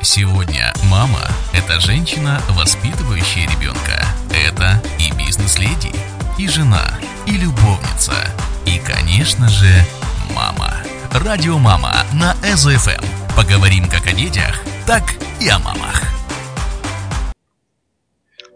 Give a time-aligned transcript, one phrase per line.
[0.00, 1.18] Сегодня мама–
[1.52, 4.04] это женщина, воспитывающая ребенка.
[4.30, 5.92] Это и бизнес-леди,
[6.38, 6.84] и жена,
[7.26, 8.12] и любовница,
[8.64, 9.66] и, конечно же,
[10.36, 10.72] мама.
[11.12, 13.04] Радио «Мама» на ЭЗО-ФМ.
[13.36, 15.02] Поговорим как о детях, так
[15.40, 16.00] и о мамах.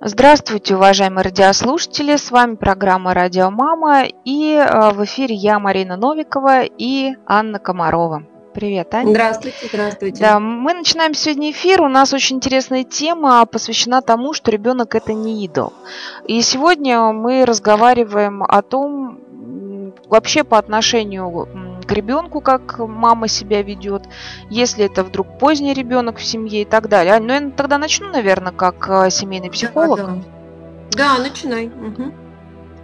[0.01, 2.17] Здравствуйте, уважаемые радиослушатели!
[2.17, 8.27] С вами программа «Радио Мама» и э, в эфире я, Марина Новикова и Анна Комарова.
[8.55, 9.11] Привет, Аня.
[9.11, 10.21] Здравствуйте, здравствуйте.
[10.21, 11.81] Да, мы начинаем сегодня эфир.
[11.81, 15.73] У нас очень интересная тема, посвящена тому, что ребенок это не идол.
[16.27, 19.19] И сегодня мы разговариваем о том,
[20.09, 21.49] вообще по отношению
[21.87, 24.03] к ребенку, как мама себя ведет,
[24.51, 27.15] если это вдруг поздний ребенок в семье и так далее.
[27.15, 29.99] Ань, ну я тогда начну, наверное, как э, семейный психолог.
[29.99, 31.17] Да, да.
[31.17, 31.67] да начинай.
[31.69, 32.22] Угу.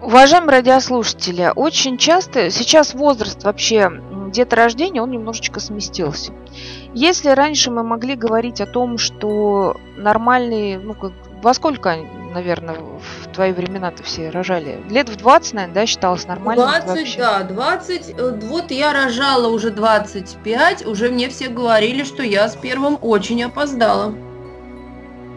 [0.01, 3.91] Уважаемые радиослушатели, очень часто сейчас возраст вообще
[4.33, 6.33] деторождения, он немножечко сместился.
[6.95, 11.13] Если раньше мы могли говорить о том, что нормальные, ну, как,
[11.43, 11.97] во сколько,
[12.33, 14.81] наверное, в твои времена-то все рожали?
[14.89, 16.65] Лет в 20, наверное, да, считалось нормально?
[16.65, 17.19] 20, вообще?
[17.19, 18.15] да, 20.
[18.17, 23.43] Э, вот я рожала уже 25, уже мне все говорили, что я с первым очень
[23.43, 24.15] опоздала.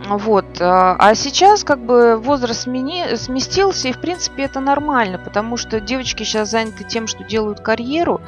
[0.07, 0.45] Вот.
[0.59, 5.79] А, а сейчас как бы возраст смени, сместился, и в принципе это нормально, потому что
[5.79, 8.21] девочки сейчас заняты тем, что делают карьеру,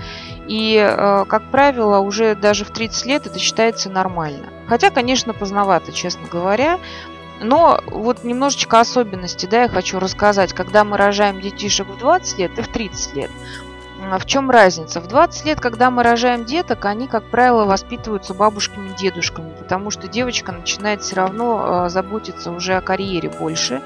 [0.47, 4.47] и, а, как правило, уже даже в 30 лет это считается нормально.
[4.67, 6.79] Хотя, конечно, поздновато, честно говоря,
[7.41, 10.53] но вот немножечко особенности, да, я хочу рассказать.
[10.53, 13.31] Когда мы рожаем детишек в 20 лет и в 30 лет,
[14.19, 14.99] в чем разница?
[15.01, 19.91] В 20 лет, когда мы рожаем деток, они, как правило, воспитываются бабушками и дедушками, потому
[19.91, 23.81] что девочка начинает все равно а, заботиться уже о карьере больше.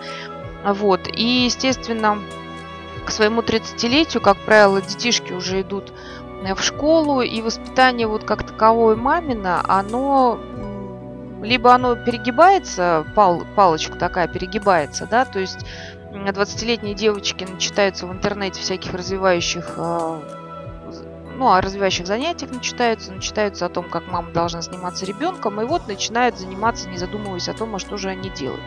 [0.65, 1.07] Вот.
[1.07, 2.19] И, естественно,
[3.05, 5.93] к своему 30-летию, как правило, детишки уже идут
[6.43, 10.39] э, в школу, и воспитание вот как таковое мамина, оно
[11.41, 15.59] либо оно перегибается, пал, палочка такая перегибается, да, то есть
[16.11, 20.19] 20-летние девочки начитаются в интернете всяких развивающих э,
[21.37, 26.37] ну, развивающих занятиях начитаются, начитаются о том, как мама должна заниматься ребенком, и вот начинают
[26.37, 28.61] заниматься, не задумываясь о том, а что же они делают.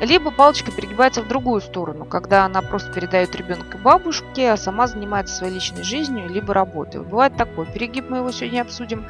[0.00, 5.34] Либо палочка перегибается в другую сторону, когда она просто передает ребенка бабушке, а сама занимается
[5.34, 7.00] своей личной жизнью, либо работой.
[7.00, 9.06] Бывает такой перегиб, мы его сегодня обсудим.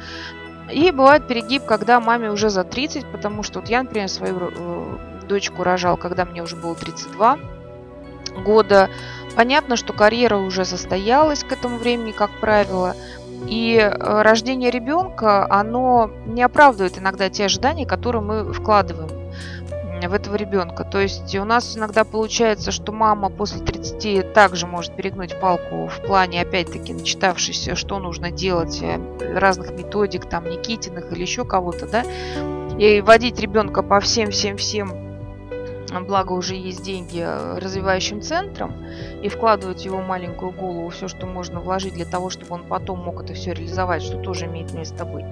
[0.71, 4.97] И бывает перегиб, когда маме уже за 30, потому что вот я, например, свою э,
[5.29, 7.39] дочку рожал, когда мне уже было 32
[8.43, 8.89] года.
[9.35, 12.95] Понятно, что карьера уже состоялась к этому времени, как правило.
[13.47, 19.09] И э, рождение ребенка, оно не оправдывает иногда те ожидания, которые мы вкладываем
[20.01, 20.83] в этого ребенка.
[20.83, 26.01] То есть у нас иногда получается, что мама после 30 также может перегнуть палку в
[26.05, 28.99] плане, опять-таки, начитавшись, что нужно делать, э,
[29.37, 32.03] разных методик, там, Никитиных или еще кого-то, да,
[32.77, 35.08] и водить ребенка по всем-всем-всем
[36.05, 38.73] благо уже есть деньги э, развивающим центром,
[39.21, 42.99] и вкладывать в его маленькую голову все, что можно вложить для того, чтобы он потом
[42.99, 45.25] мог это все реализовать, что тоже имеет место быть.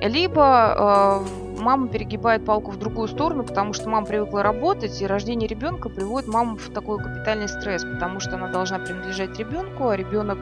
[0.00, 5.48] Либо э, мама перегибает палку в другую сторону, потому что мама привыкла работать, и рождение
[5.48, 10.38] ребенка приводит маму в такой капитальный стресс, потому что она должна принадлежать ребенку, а ребенок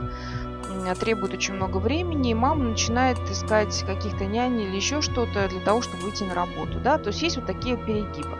[0.94, 5.80] требует очень много времени, и мама начинает искать каких-то нянь или еще что-то для того,
[5.80, 6.78] чтобы выйти на работу.
[6.82, 6.98] Да?
[6.98, 8.36] То есть есть вот такие перегибы.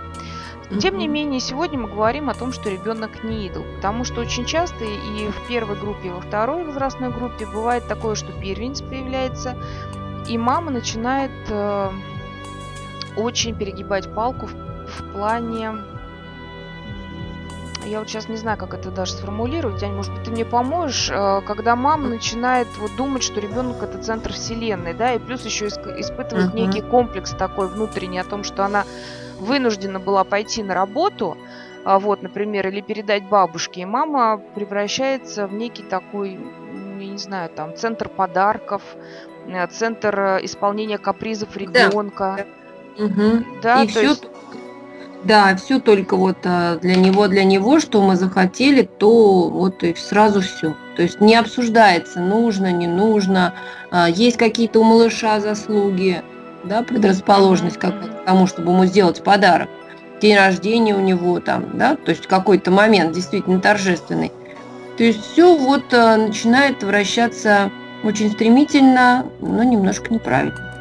[0.80, 4.44] Тем не менее, сегодня мы говорим о том, что ребенок не идол, потому что очень
[4.44, 9.56] часто и в первой группе, и во второй возрастной группе бывает такое, что первенец появляется,
[10.28, 11.90] и мама начинает э,
[13.16, 15.72] очень перегибать палку в, в плане
[17.86, 21.10] я вот сейчас не знаю, как это даже сформулировать, Ань, может быть, ты мне поможешь,
[21.10, 25.66] э, когда мама начинает вот думать, что ребенок это центр вселенной, да, и плюс еще
[25.66, 26.56] испытывает uh-huh.
[26.56, 28.84] некий комплекс такой внутренний о том, что она
[29.44, 31.36] вынуждена была пойти на работу,
[31.84, 36.38] а, вот, например, или передать бабушке, и мама превращается в некий такой,
[36.98, 38.82] я не знаю, там, центр подарков,
[39.46, 42.46] э, центр э, исполнения капризов ребенка.
[42.96, 43.44] Да, угу.
[43.62, 44.26] да и все, есть...
[45.24, 49.94] да, все только вот э, для него, для него, что мы захотели, то вот и
[49.94, 50.74] сразу все.
[50.96, 53.52] То есть не обсуждается, нужно, не нужно,
[54.10, 56.22] есть какие-то у малыша заслуги,
[56.64, 57.92] да, предрасположенность к
[58.26, 59.68] тому, чтобы ему сделать подарок.
[60.20, 64.32] День рождения у него там, да, то есть какой-то момент действительно торжественный.
[64.96, 67.70] То есть все вот а, начинает вращаться
[68.04, 70.73] очень стремительно, но немножко неправильно.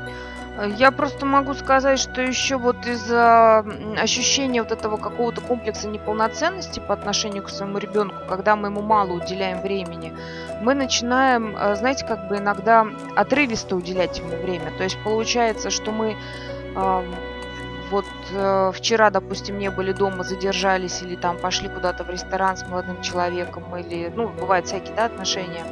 [0.77, 3.65] Я просто могу сказать, что еще вот из-за
[3.97, 9.13] ощущения вот этого какого-то комплекса неполноценности по отношению к своему ребенку, когда мы ему мало
[9.13, 10.13] уделяем времени,
[10.61, 12.85] мы начинаем, э, знаете, как бы иногда
[13.15, 14.71] отрывисто уделять ему время.
[14.77, 16.15] То есть получается, что мы
[17.93, 22.67] вот э, вчера, допустим, не были дома, задержались или там пошли куда-то в ресторан с
[22.67, 25.63] молодым человеком, или, ну, бывают всякие, да, отношения,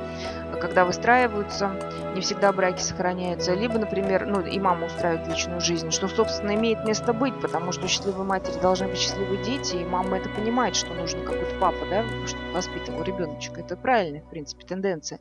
[0.61, 1.71] когда выстраиваются,
[2.13, 3.53] не всегда браки сохраняются.
[3.53, 7.87] Либо, например, ну, и мама устраивает личную жизнь, что, собственно, имеет место быть, потому что
[7.87, 12.05] счастливой матери должны быть счастливые дети, и мама это понимает, что нужен какой-то папа, да,
[12.27, 13.61] чтобы воспитывал ребеночка.
[13.61, 15.19] Это правильная, в принципе, тенденция.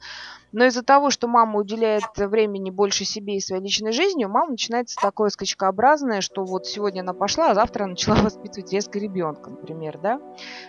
[0.52, 4.52] Но из-за того, что мама уделяет времени больше себе и своей личной жизни, у мамы
[4.52, 9.98] начинается такое скачкообразное, что вот сегодня она пошла, а завтра начала воспитывать резко ребенка, например,
[9.98, 10.20] да.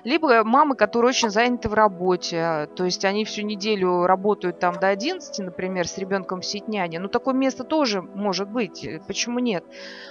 [0.04, 4.88] Либо мамы, которые очень заняты в работе, то есть они всю неделю работают там до
[4.88, 7.00] 11, например, с ребенком в сетняне.
[7.00, 9.66] Ну, такое место тоже может быть, почему нет?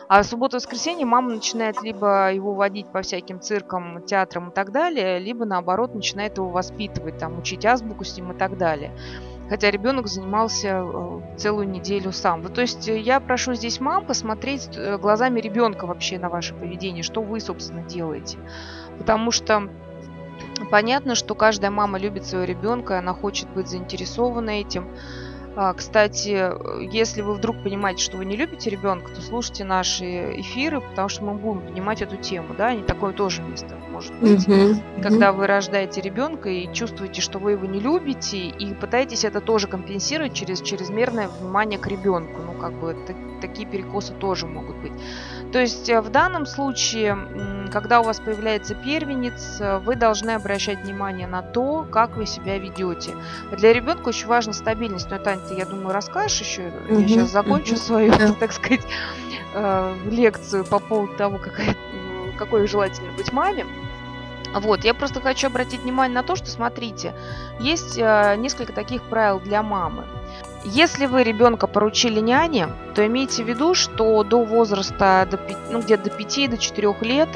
[0.09, 5.19] А в субботу-воскресенье мама начинает либо его водить по всяким циркам, театрам и так далее,
[5.19, 8.93] либо наоборот начинает его воспитывать, там, учить азбуку с ним и так далее
[9.51, 12.41] хотя ребенок занимался э, целую неделю сам.
[12.45, 17.03] То есть э, я прошу здесь мам посмотреть э, глазами ребенка вообще на ваше поведение,
[17.03, 18.39] что вы, собственно, делаете.
[18.97, 19.69] Потому что
[20.71, 24.89] понятно, что каждая мама любит своего ребенка, она хочет быть заинтересована этим.
[25.57, 26.53] А, кстати,
[26.93, 31.25] если вы вдруг понимаете, что вы не любите ребенка, то слушайте наши эфиры, потому что
[31.25, 34.49] мы будем понимать эту тему, да, не такое тоже место может быть.
[34.49, 35.03] Mm-hmm.
[35.03, 39.67] Когда вы рождаете ребенка и чувствуете, что вы его не любите, и пытаетесь это тоже
[39.67, 42.41] компенсировать через чрезмерное внимание к ребенку.
[42.41, 44.93] Ну, как бы так, такие перекосы тоже могут быть.
[45.53, 47.19] То есть э, в данном случае,
[47.73, 52.59] когда у вас появляется первенец, э, вы должны обращать внимание на то, как вы себя
[52.59, 53.17] ведете.
[53.51, 55.11] Для ребенка очень важна стабильность.
[55.11, 56.63] Но, Таня, ты, я думаю, расскажешь еще.
[56.63, 57.01] Mm-hmm.
[57.03, 57.79] Я сейчас закончу mm-hmm.
[57.79, 58.33] свою, yeah.
[58.39, 58.83] так сказать,
[59.55, 61.75] э, лекцию по поводу того, какая,
[62.39, 63.67] какой желательно быть маме.
[64.55, 67.15] Вот, я просто хочу обратить внимание на то, что, смотрите,
[67.61, 70.05] есть несколько таких правил для мамы.
[70.65, 75.41] Если вы ребенка поручили няне, то имейте в виду, что до возраста, до,
[75.71, 77.29] ну, где-то до 5 до 4 лет,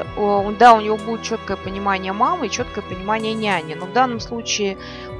[0.59, 3.73] да, у него будет четкое понимание мамы и четкое понимание няни.
[3.73, 4.77] Но в данном случае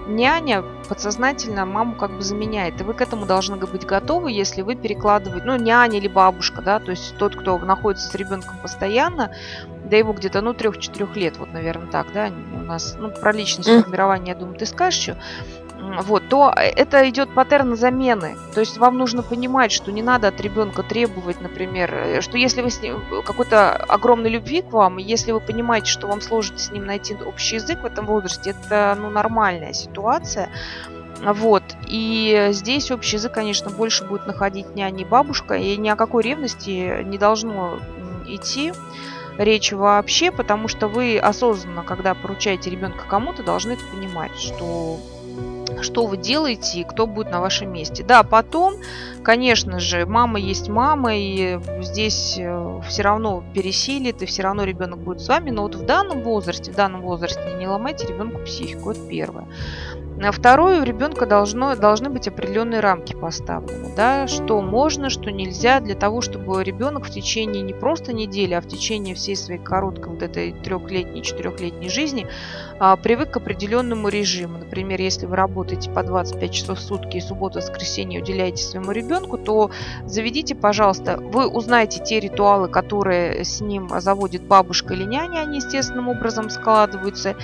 [0.08, 2.80] няня подсознательно маму как бы заменяет.
[2.80, 6.80] И вы к этому должны быть готовы, если вы перекладываете, ну, няня или бабушка, да,
[6.80, 9.32] то есть тот, кто находится с ребенком постоянно,
[9.84, 13.70] до его где-то, ну, трех-четырех лет, вот, наверное, так, да, у нас, ну, про личность
[13.70, 15.18] формирования, я думаю, ты скажешь еще,
[16.02, 18.36] вот, то это идет паттерн замены.
[18.54, 22.62] То есть вам нужно понимать, что не надо от ребенка требовать, например, э, что если
[22.62, 26.72] вы с ним какой-то огромной любви к вам, если вы понимаете, что вам сложно с
[26.72, 30.50] ним найти общий язык в этом возрасте, это ну, нормальная ситуация.
[31.22, 31.64] Вот.
[31.88, 36.24] И здесь общий язык, конечно, больше будет находить няня и бабушка, и ни о какой
[36.24, 37.80] ревности не должно
[38.28, 38.74] идти
[39.38, 45.00] речь вообще, потому что вы осознанно, когда поручаете ребенка кому-то, должны это понимать, что
[45.82, 48.04] что вы делаете и кто будет на вашем месте.
[48.04, 48.76] Да, потом,
[49.24, 55.00] конечно же, мама есть мама, и здесь э, все равно пересилит, и все равно ребенок
[55.00, 58.92] будет с вами, но вот в данном возрасте, в данном возрасте не ломайте ребенку психику,
[58.92, 59.46] это первое.
[60.22, 65.82] А второе, у ребенка должно, должны быть определенные рамки поставлены, да, что можно, что нельзя,
[65.82, 70.14] для того, чтобы ребенок в течение не просто недели, а в течение всей своей короткой
[70.14, 72.28] вот этой трехлетней, четырехлетней жизни
[72.80, 74.58] а, привык к определенному режиму.
[74.58, 79.38] Например, если вы работаете по 25 часов в сутки и субботу, воскресенье уделяете своему ребенку,
[79.38, 79.72] то
[80.06, 86.08] заведите, пожалуйста, вы узнаете те ритуалы, которые с ним заводит бабушка или няня, они естественным
[86.08, 87.36] образом складываются,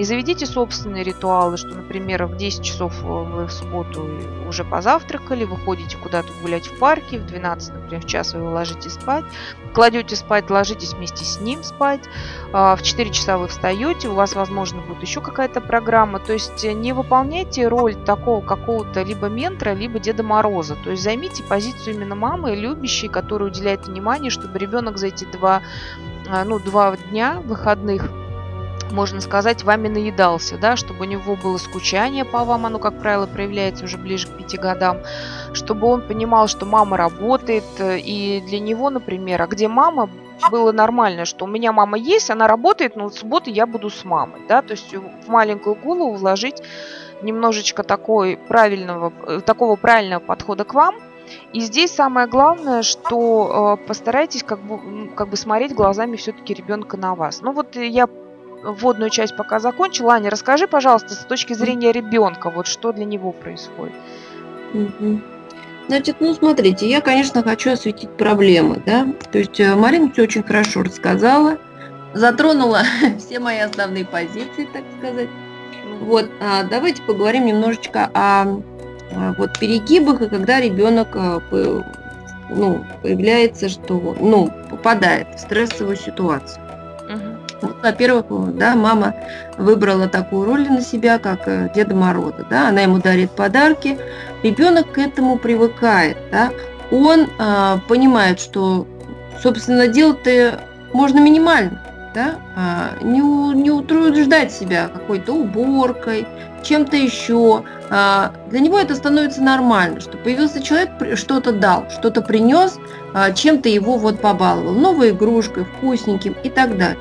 [0.00, 4.08] и заведите собственные ритуалы, что, например, в 10 часов вы в субботу
[4.48, 9.26] уже позавтракали, выходите куда-то гулять в парке, в 12, например, в час вы ложитесь спать,
[9.74, 12.00] кладете спать, ложитесь вместе с ним спать,
[12.54, 16.64] а, в 4 часа вы встаете, у вас, возможно, будет еще какая-то программа, то есть
[16.64, 22.14] не выполняйте роль такого какого-то либо ментора, либо Деда Мороза, то есть займите позицию именно
[22.14, 25.60] мамы, любящей, которая уделяет внимание, чтобы ребенок за эти два,
[26.46, 28.10] ну, два дня выходных
[28.90, 33.26] можно сказать, вами наедался, да, чтобы у него было скучание по вам, оно, как правило,
[33.26, 34.98] проявляется уже ближе к пяти годам,
[35.52, 40.08] чтобы он понимал, что мама работает, э, и для него, например, а где мама,
[40.50, 44.04] было нормально, что у меня мама есть, она работает, но в субботу я буду с
[44.04, 46.62] мамой, да, то есть в маленькую голову вложить
[47.20, 50.94] немножечко такой правильного, э, такого правильного подхода к вам,
[51.52, 56.96] и здесь самое главное, что э, постарайтесь как бы, как бы смотреть глазами все-таки ребенка
[56.96, 57.40] на вас.
[57.42, 58.08] Ну вот я
[58.62, 60.14] вводную часть пока закончила.
[60.14, 63.94] Аня, расскажи, пожалуйста, с точки зрения ребенка, вот что для него происходит.
[65.88, 69.08] Значит, ну смотрите, я, конечно, хочу осветить проблемы, да.
[69.32, 71.58] То есть э, Марина все очень хорошо рассказала,
[72.14, 72.82] затронула
[73.18, 75.28] все мои основные позиции, так сказать.
[76.00, 81.40] Вот, а давайте поговорим немножечко о, о вот перегибах и когда ребенок э,
[82.50, 86.59] ну, появляется, что ну, попадает в стрессовую ситуацию.
[87.62, 87.72] Угу.
[87.82, 89.14] Во-первых, да, мама
[89.58, 92.46] выбрала такую роль на себя, как э, Деда Мороза.
[92.48, 92.68] Да?
[92.68, 93.98] Она ему дарит подарки.
[94.42, 96.16] Ребенок к этому привыкает.
[96.30, 96.50] Да?
[96.90, 98.86] Он э, понимает, что,
[99.42, 100.60] собственно, делать-то
[100.92, 101.80] можно минимально
[102.14, 106.26] да, а, не, не утруждать себя какой-то уборкой,
[106.62, 107.62] чем-то еще.
[107.88, 112.78] А, для него это становится нормально, что появился человек, что-то дал, что-то принес,
[113.14, 116.98] а, чем-то его вот побаловал, новой игрушкой, вкусненьким и так далее.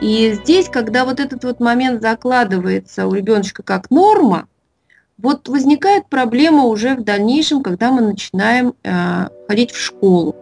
[0.00, 4.46] И здесь, когда вот этот вот момент закладывается у ребеночка как норма,
[5.16, 8.74] вот возникает проблема уже в дальнейшем, когда мы начинаем
[9.48, 10.36] ходить в школу.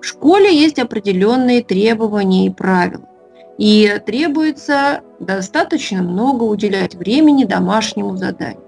[0.00, 3.08] В школе есть определенные требования и правила.
[3.58, 8.62] И требуется достаточно много уделять времени домашнему заданию.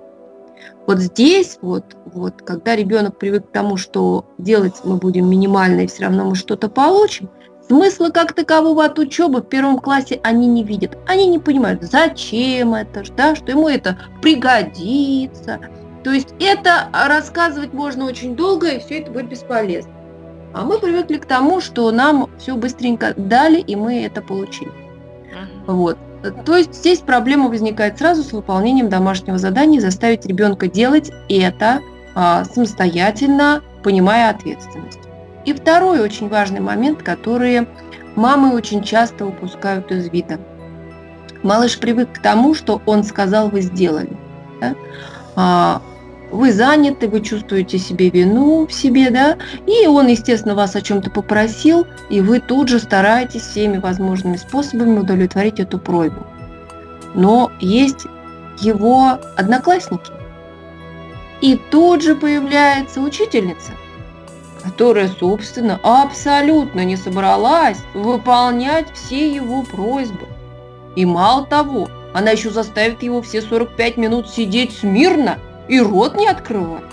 [0.87, 5.87] Вот здесь, вот, вот, когда ребенок привык к тому, что делать мы будем минимально и
[5.87, 7.31] все равно мы что-то получим,
[7.68, 10.99] смысла как такового от учебы в первом классе они не видят.
[11.06, 15.61] Они не понимают, зачем это, да, что ему это пригодится.
[16.02, 19.92] То есть это рассказывать можно очень долго, и все это будет бесполезно.
[20.52, 24.71] А мы привыкли к тому, что нам все быстренько дали, и мы это получили.
[25.66, 25.99] Вот.
[26.44, 31.80] То есть здесь проблема возникает сразу с выполнением домашнего задания, заставить ребенка делать это
[32.14, 35.00] а, самостоятельно, понимая ответственность.
[35.44, 37.66] И второй очень важный момент, который
[38.16, 40.38] мамы очень часто упускают из вида.
[41.42, 44.16] Малыш привык к тому, что он сказал, вы сделали.
[44.60, 44.74] Да?
[45.36, 45.82] А,
[46.30, 49.36] вы заняты, вы чувствуете себе вину в себе, да,
[49.66, 54.98] и он, естественно, вас о чем-то попросил, и вы тут же стараетесь всеми возможными способами
[54.98, 56.26] удовлетворить эту просьбу.
[57.14, 58.06] Но есть
[58.60, 60.10] его одноклассники.
[61.40, 63.72] И тут же появляется учительница,
[64.64, 70.26] которая, собственно, абсолютно не собралась выполнять все его просьбы.
[70.97, 76.28] И мало того, она еще заставит его все 45 минут сидеть смирно– и рот не
[76.28, 76.85] открывать.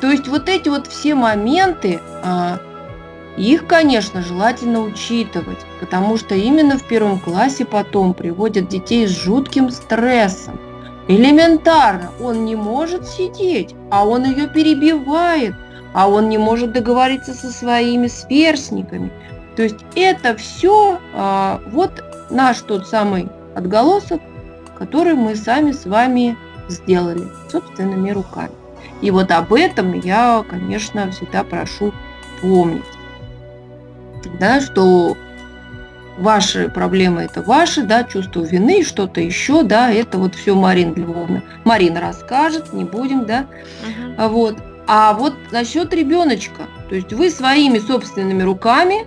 [0.00, 2.58] То есть вот эти вот все моменты, а,
[3.36, 9.70] их, конечно, желательно учитывать, потому что именно в первом классе потом приводят детей с жутким
[9.70, 10.60] стрессом.
[11.08, 15.54] Элементарно, он не может сидеть, а он ее перебивает,
[15.94, 19.10] а он не может договориться со своими сверстниками.
[19.56, 24.20] То есть это все а, вот наш тот самый отголосок,
[24.78, 26.36] который мы сами с вами
[26.68, 28.52] сделали собственными руками.
[29.02, 31.92] И вот об этом я, конечно, всегда прошу
[32.40, 32.82] помнить.
[34.38, 35.16] Да, что
[36.18, 41.42] ваши проблемы это ваши, да, чувство вины, что-то еще, да, это вот все Марина Львовна.
[41.64, 43.46] Марина расскажет, не будем, да.
[43.84, 44.28] Uh-huh.
[44.28, 44.56] Вот.
[44.86, 49.06] А вот насчет ребеночка, то есть вы своими собственными руками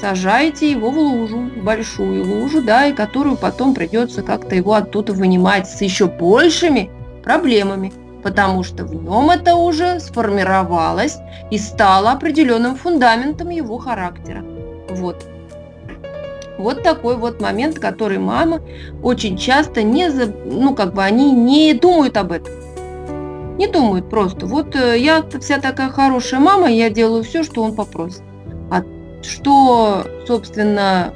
[0.00, 5.68] сажаете его в лужу, большую лужу, да, и которую потом придется как-то его оттуда вынимать
[5.68, 6.90] с еще большими
[7.22, 7.92] проблемами,
[8.22, 11.18] потому что в нем это уже сформировалось
[11.50, 14.44] и стало определенным фундаментом его характера.
[14.90, 15.24] Вот.
[16.58, 18.60] Вот такой вот момент, который мама
[19.02, 22.52] очень часто не, ну как бы они не думают об этом.
[23.58, 24.46] Не думают просто.
[24.46, 28.22] Вот э, я вся такая хорошая мама, я делаю все, что он попросит
[29.24, 31.14] что, собственно,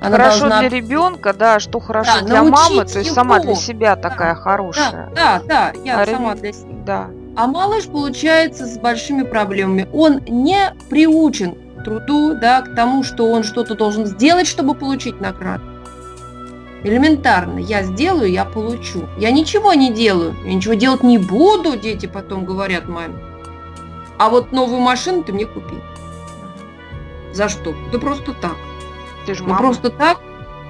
[0.00, 0.60] она хорошо должна...
[0.60, 3.14] для ребенка, да, что хорошо да, для мамы, то есть его.
[3.14, 5.10] сама для себя да, такая хорошая.
[5.14, 6.74] Да, да, да я а сама для себя.
[6.84, 7.06] Да.
[7.36, 9.88] А малыш получается с большими проблемами.
[9.92, 15.20] Он не приучен к труду, да, к тому, что он что-то должен сделать, чтобы получить
[15.20, 15.64] награду.
[16.82, 17.58] Элементарно.
[17.58, 19.08] Я сделаю, я получу.
[19.18, 20.36] Я ничего не делаю.
[20.44, 23.16] Я ничего делать не буду, дети потом говорят маме.
[24.18, 25.76] А вот новую машину ты мне купи.
[27.32, 27.74] За что?
[27.92, 28.56] Да просто так.
[29.26, 29.58] Ты же мама.
[29.58, 30.20] просто так,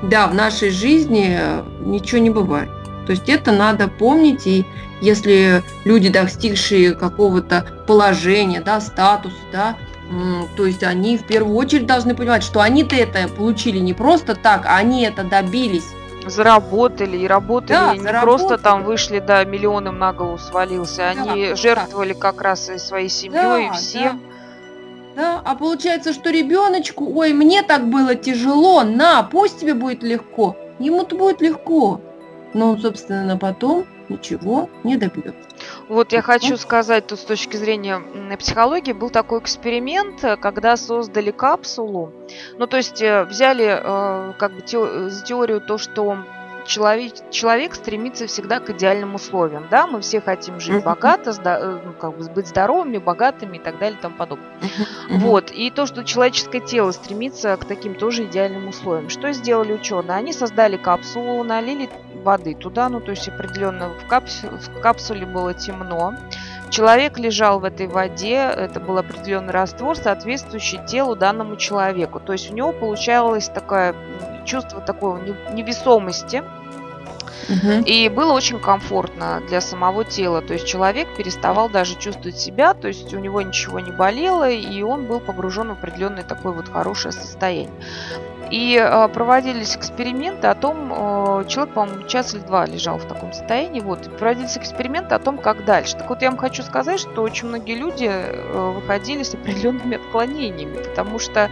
[0.03, 1.39] да, в нашей жизни
[1.81, 2.71] ничего не бывает.
[3.07, 4.67] То есть это надо помнить, и
[5.01, 9.77] если люди, достигшие какого-то положения, да, статуса, да,
[10.57, 14.67] то есть они в первую очередь должны понимать, что они-то это получили не просто так,
[14.67, 15.87] а они это добились.
[16.27, 18.25] Заработали и работали, да, не заработали.
[18.25, 21.57] просто там вышли, да, миллионом на голову свалился, они да.
[21.57, 24.19] жертвовали как раз и своей семьей, да, и всем.
[24.19, 24.37] Да.
[25.17, 25.41] Да?
[25.45, 30.57] А получается, что ребеночку, ой, мне так было тяжело, на, пусть тебе будет легко.
[30.79, 32.03] Ему-то будет легко.
[32.53, 35.49] Но он, собственно, потом ничего не добьется.
[35.89, 38.01] Вот я хочу сказать, тут с точки зрения
[38.39, 42.13] психологии был такой эксперимент, когда создали капсулу.
[42.59, 46.19] Ну, то есть э, взяли э, как бы за теорию то, что
[46.67, 51.93] человек, человек стремится всегда к идеальным условиям, да, мы все хотим жить богато, э, ну,
[51.93, 54.47] как бы быть здоровыми, богатыми и так далее и тому подобное.
[55.09, 59.09] Вот, и то, что человеческое тело стремится к таким тоже идеальным условиям.
[59.09, 60.17] Что сделали ученые?
[60.17, 61.89] Они создали капсулу, налили
[62.23, 66.15] воды туда, ну, то есть определенно в, капсуле, в капсуле было темно,
[66.69, 72.19] Человек лежал в этой воде, это был определенный раствор, соответствующий телу данному человеку.
[72.19, 73.95] То есть у него получалось такое
[74.45, 76.43] чувство такой невесомости,
[77.49, 77.85] Угу.
[77.87, 80.43] И было очень комфортно для самого тела.
[80.43, 84.83] То есть человек переставал даже чувствовать себя, то есть у него ничего не болело, и
[84.83, 87.71] он был погружен в определенное такое вот хорошее состояние.
[88.51, 93.33] И э, проводились эксперименты о том, э, человек, по-моему, час или два лежал в таком
[93.33, 95.97] состоянии, вот, и проводились эксперименты о том, как дальше.
[95.97, 100.77] Так вот, я вам хочу сказать, что очень многие люди э, выходили с определенными отклонениями,
[100.77, 101.51] потому что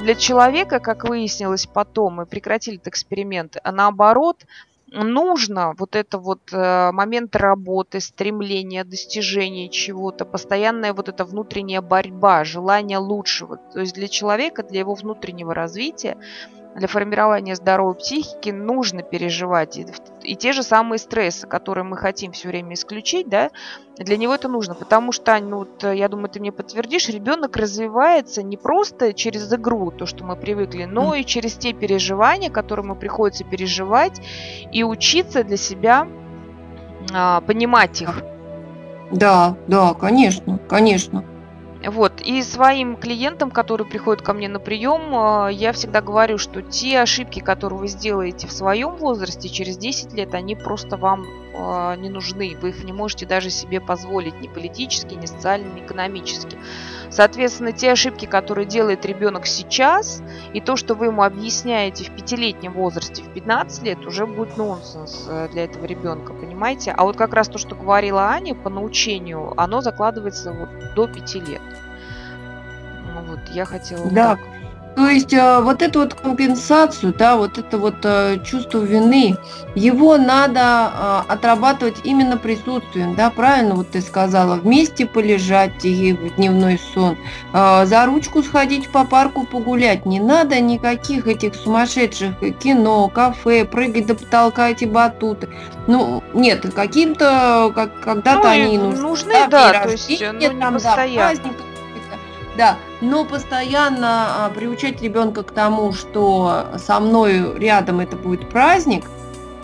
[0.00, 4.38] для человека, как выяснилось потом, мы прекратили этот эксперимент, а наоборот,
[4.92, 12.44] нужно вот это вот э, момент работы, стремление, достижение чего-то, постоянная вот эта внутренняя борьба,
[12.44, 13.56] желание лучшего.
[13.56, 16.16] То есть для человека, для его внутреннего развития
[16.74, 19.76] для формирования здоровой психики нужно переживать.
[19.76, 19.86] И,
[20.22, 23.50] и те же самые стрессы, которые мы хотим все время исключить, да,
[23.98, 24.74] для него это нужно.
[24.74, 29.90] Потому что, ну, вот, я думаю, ты мне подтвердишь, ребенок развивается не просто через игру,
[29.90, 34.20] то, что мы привыкли, но и через те переживания, которые ему приходится переживать,
[34.72, 36.08] и учиться для себя
[37.12, 38.22] а, понимать их.
[39.10, 41.24] Да, да, конечно, конечно.
[41.84, 42.20] Вот.
[42.20, 47.00] И своим клиентам, которые приходят ко мне на прием, э, я всегда говорю, что те
[47.00, 52.08] ошибки, которые вы сделаете в своем возрасте, через 10 лет, они просто вам э, не
[52.08, 52.56] нужны.
[52.60, 56.56] Вы их не можете даже себе позволить ни политически, ни социально, ни экономически.
[57.10, 60.22] Соответственно, те ошибки, которые делает ребенок сейчас,
[60.54, 65.26] и то, что вы ему объясняете в пятилетнем возрасте, в 15 лет, уже будет нонсенс
[65.28, 66.92] э, для этого ребенка, понимаете?
[66.92, 71.34] А вот как раз то, что говорила Аня по научению, оно закладывается вот до 5
[71.48, 71.60] лет.
[73.26, 74.36] Вот, я хотела да.
[74.36, 74.40] так.
[74.94, 79.36] То есть э, вот эту вот компенсацию, да, вот это вот э, чувство вины,
[79.74, 80.92] его надо
[81.28, 87.16] э, отрабатывать именно присутствием, да, правильно вот ты сказала, вместе полежать и в дневной сон,
[87.52, 94.14] за ручку сходить по парку погулять, не надо никаких этих сумасшедших кино, кафе, прыгать до
[94.14, 95.48] потолка эти батуты.
[95.86, 99.02] Ну, нет, каким-то, как, когда-то ну, они нужны.
[99.02, 101.14] Нужны, да, да то есть, ну, не там, постоянно.
[101.14, 101.71] Да, праздник,
[102.56, 109.04] да, но постоянно а, приучать ребенка к тому, что со мной рядом это будет праздник,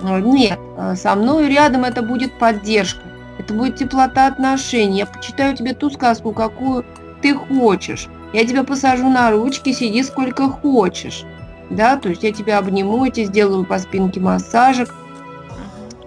[0.02, 3.02] а, нет, а, со мной рядом это будет поддержка,
[3.38, 4.98] это будет теплота отношений.
[4.98, 6.84] Я почитаю тебе ту сказку, какую
[7.20, 8.08] ты хочешь.
[8.32, 11.24] Я тебя посажу на ручки, сиди сколько хочешь.
[11.70, 14.94] Да, то есть я тебя обниму, я тебе сделаю по спинке массажик.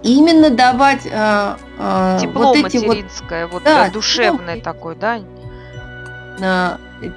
[0.03, 4.73] Именно давать а, а, Тепло вот эти материнское, вот, вот да, душевное тепло.
[4.73, 5.19] такое, да?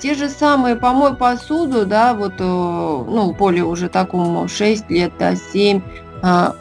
[0.00, 5.34] Те же самые помой посуду, да, вот, э, ну, Поле уже такому 6 лет, да,
[5.36, 5.82] 7,
[6.22, 6.54] а,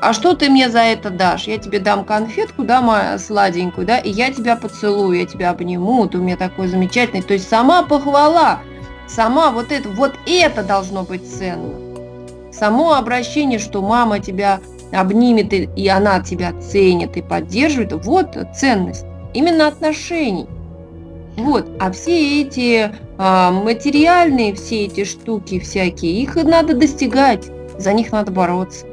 [0.00, 1.44] а что ты мне за это дашь?
[1.44, 6.06] Я тебе дам конфетку, да, мою сладенькую, да, и я тебя поцелую, я тебя обниму,
[6.06, 7.22] ты у меня такой замечательный.
[7.22, 8.60] То есть сама похвала,
[9.06, 11.74] сама вот это, вот это должно быть ценно.
[12.50, 14.60] Само обращение, что мама тебя
[14.92, 19.04] обнимет, и она тебя ценит и поддерживает, вот ценность.
[19.34, 20.46] Именно отношений.
[21.44, 27.46] Вот, а все эти а, материальные, все эти штуки всякие, их надо достигать,
[27.78, 28.86] за них надо бороться.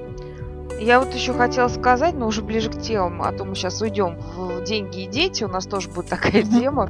[0.80, 4.18] Я вот еще хотела сказать, но уже ближе к темам, а то мы сейчас уйдем
[4.20, 6.90] в деньги и дети, у нас тоже будет такая тема.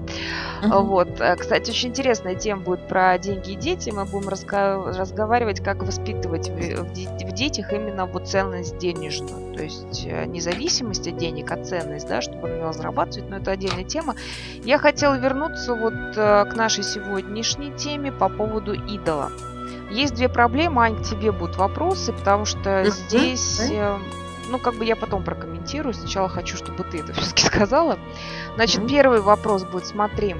[0.61, 3.91] Вот, э, кстати, очень интересная тема будет про деньги и дети.
[3.91, 11.07] Мы будем разговаривать, как воспитывать в детях именно вот ценность денежную, то есть э, независимость
[11.07, 14.15] от денег, а ценность, да, чтобы он умел зарабатывать, но это отдельная тема.
[14.63, 19.31] Я хотела вернуться вот э, к нашей сегодняшней теме по поводу идола.
[19.89, 23.97] Есть две проблемы, Ань, к тебе будут вопросы, потому что здесь, э,
[24.49, 25.93] ну, как бы я потом прокомментирую.
[25.93, 27.97] Сначала хочу, чтобы ты это все-таки сказала.
[28.55, 30.35] Значит, первый вопрос будет, смотри,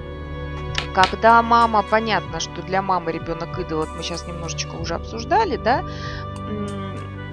[0.93, 5.83] когда мама, понятно, что для мамы ребенок идол, это мы сейчас немножечко уже обсуждали, да,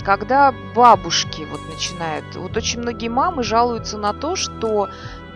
[0.05, 4.90] когда бабушки вот начинают, вот очень многие мамы жалуются на то, что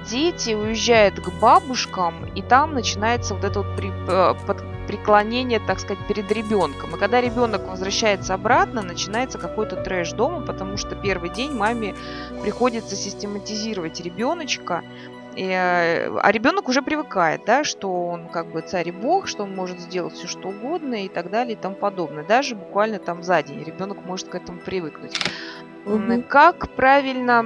[0.08, 5.78] дети уезжают к бабушкам, и там начинается вот это вот при, э, под, преклонение, так
[5.78, 6.96] сказать, перед ребенком.
[6.96, 11.94] И когда ребенок возвращается обратно, начинается какой-то трэш дома, потому что первый день маме
[12.42, 14.82] приходится систематизировать ребеночка,
[15.36, 19.44] И, э, а ребенок уже привыкает, да, что он как бы царь и бог, что
[19.44, 22.24] он может сделать все что угодно и так далее и тому подобное.
[22.24, 25.16] Даже буквально там за день ребенок может к этому привыкнуть.
[25.86, 26.24] Угу.
[26.28, 27.44] Как правильно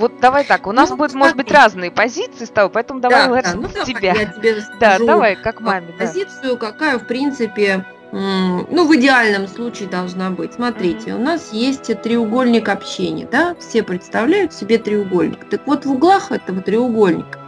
[0.00, 3.28] вот давай так, у нас ну, будет, может быть, разные позиции с тобой, поэтому давай
[3.28, 4.14] да, да, ну, с тебя.
[4.14, 5.92] Я тебе да, давай, как маме.
[5.98, 6.70] Позицию, да.
[6.70, 10.54] какая, в принципе, ну, в идеальном случае должна быть.
[10.54, 15.48] Смотрите, у нас есть треугольник общения, да, все представляют себе треугольник.
[15.48, 17.38] Так вот, в углах этого треугольника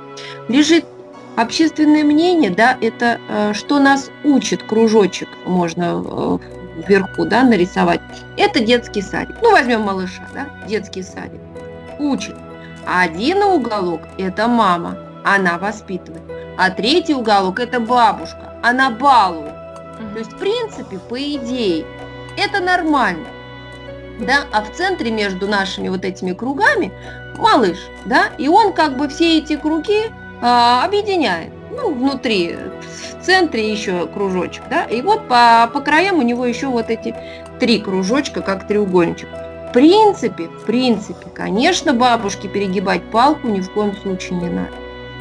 [0.48, 0.84] лежит
[1.36, 6.38] общественное мнение, да, это э, что нас учит, кружочек можно э,
[6.86, 8.00] вверху, да, нарисовать.
[8.36, 9.36] Это детский садик.
[9.42, 11.40] Ну, возьмем малыша, да, детский садик.
[12.02, 12.34] Учит.
[12.84, 16.22] Один уголок– это мама, она воспитывает.
[16.58, 19.54] А третий уголок– это бабушка, она балует.
[20.12, 21.86] То есть, в принципе, по идее,
[22.36, 23.28] это нормально.
[24.18, 24.40] Да?
[24.52, 26.92] А в центре между нашими вот этими кругами
[27.38, 30.10] малыш, да, и он как бы все эти круги
[30.40, 31.52] а, объединяет.
[31.70, 32.56] Ну, внутри,
[33.20, 37.14] в центре еще кружочек, да, и вот по, по краям у него еще вот эти
[37.60, 39.28] три кружочка, как треугольничек.
[39.72, 44.74] В принципе, в принципе, конечно, бабушке перегибать палку ни в коем случае не надо.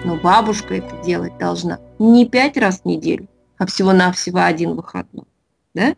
[0.03, 5.23] Но бабушка это делать должна не пять раз в неделю, а всего-навсего один выходной.
[5.73, 5.95] Да?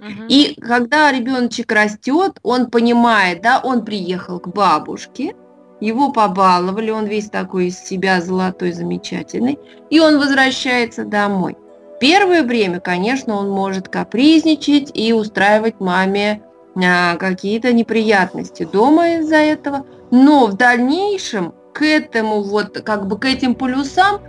[0.00, 0.24] Угу.
[0.28, 5.36] И когда ребеночек растет, он понимает, да, он приехал к бабушке,
[5.80, 9.56] его побаловали, он весь такой из себя золотой, замечательный,
[9.90, 11.56] и он возвращается домой.
[12.00, 16.42] Первое время, конечно, он может капризничать и устраивать маме
[16.74, 23.54] какие-то неприятности дома из-за этого, но в дальнейшем к этому вот, как бы к этим
[23.54, 24.20] полюсам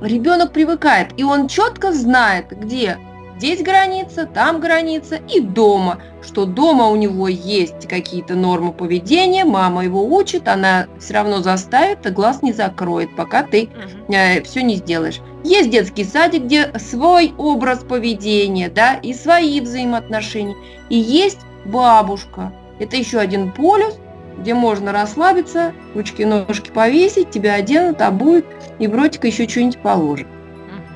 [0.00, 2.98] ребенок привыкает, и он четко знает, где
[3.36, 9.84] здесь граница, там граница и дома, что дома у него есть какие-то нормы поведения, мама
[9.84, 13.68] его учит, она все равно заставит, и глаз не закроет, пока ты
[14.08, 15.20] э, все не сделаешь.
[15.42, 20.56] Есть детский садик, где свой образ поведения, да, и свои взаимоотношения.
[20.88, 22.52] И есть бабушка.
[22.78, 23.98] Это еще один полюс,
[24.38, 28.46] где можно расслабиться, ручки-ножки повесить, тебя оденут, обуют,
[28.78, 30.26] и в ротик еще что-нибудь положат.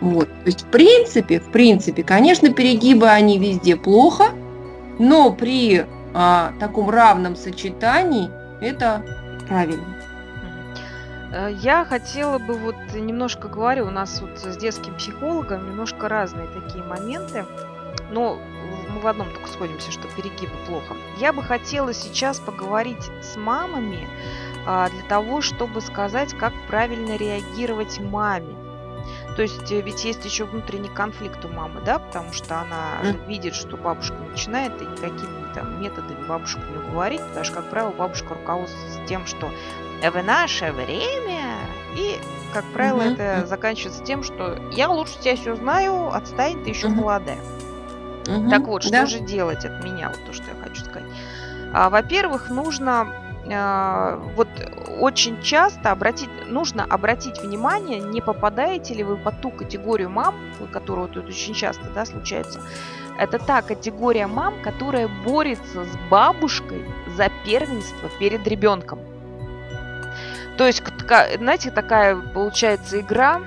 [0.01, 0.29] Вот.
[0.29, 4.27] То есть, в принципе, в принципе, конечно, перегибы они везде плохо,
[4.99, 9.03] но при а, таком равном сочетании это
[9.49, 9.85] правильно.
[11.33, 16.47] Э, я хотела бы вот немножко говорю, у нас вот с детским психологом немножко разные
[16.49, 17.45] такие моменты,
[18.11, 18.39] но
[18.89, 20.97] мы в одном только сходимся, что перегибы плохо.
[21.19, 24.09] Я бы хотела сейчас поговорить с мамами
[24.67, 28.55] а, для того, чтобы сказать, как правильно реагировать маме.
[29.37, 33.27] То есть э, ведь есть еще внутренний конфликт у мамы, да, потому что она mm.
[33.29, 37.91] видит, что бабушка начинает, и никакими там методами бабушку не уговорить, потому что, как правило,
[37.91, 39.51] бабушка руководствуется тем, что
[40.03, 41.55] в наше время,
[41.97, 42.21] и,
[42.53, 43.15] как правило, mm-hmm.
[43.15, 46.95] это заканчивается тем, что я лучше тебя все знаю, отстань, ты еще mm-hmm.
[46.95, 47.41] молодая.
[48.29, 48.51] Mm-hmm.
[48.51, 49.07] Так вот, что да.
[49.07, 51.09] же делать от меня, вот то, что я хочу сказать.
[51.73, 53.09] А, во-первых, нужно
[53.51, 54.49] а, вот
[55.01, 60.35] очень часто обратить, нужно обратить внимание, не попадаете ли вы под ту категорию мам,
[60.73, 62.61] которую тут очень часто да, случается.
[63.19, 66.85] Это та категория мам, которая борется с бабушкой
[67.17, 69.01] за первенство перед ребенком.
[70.57, 70.83] То есть,
[71.39, 73.41] знаете, такая получается игра,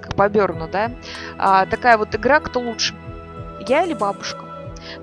[0.00, 0.90] как по Берну, да,
[1.38, 2.94] а, такая вот игра, кто лучше,
[3.68, 4.46] я или бабушка.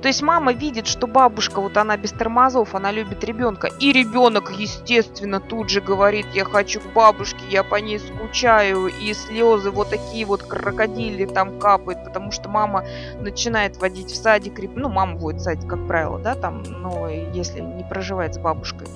[0.02, 4.52] То есть мама видит, что бабушка, вот она без тормозов, она любит ребенка, и ребенок,
[4.58, 9.89] естественно, тут же говорит, я хочу к бабушке, я по ней скучаю, и слезы вот
[9.89, 12.86] такие вот крокодили там капают, потому что мама
[13.19, 17.60] начинает водить в садик, ну, мама водит в садик, как правило, да, там, но если
[17.60, 18.88] не проживает с бабушкой.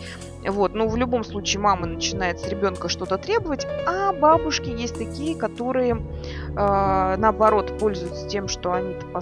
[0.48, 5.36] Вот, ну, в любом случае мама начинает с ребенка что-то требовать, а бабушки есть такие,
[5.36, 9.22] которые, э, наоборот, пользуются тем, что они, по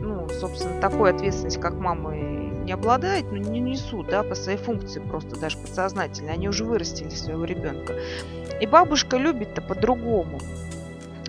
[0.00, 5.00] ну, собственно, такой ответственность, как мама, не обладают, но не несут, да, по своей функции
[5.00, 6.32] просто даже подсознательно.
[6.32, 7.94] Они уже вырастили своего ребенка.
[8.60, 10.40] И бабушка любит-то по-другому.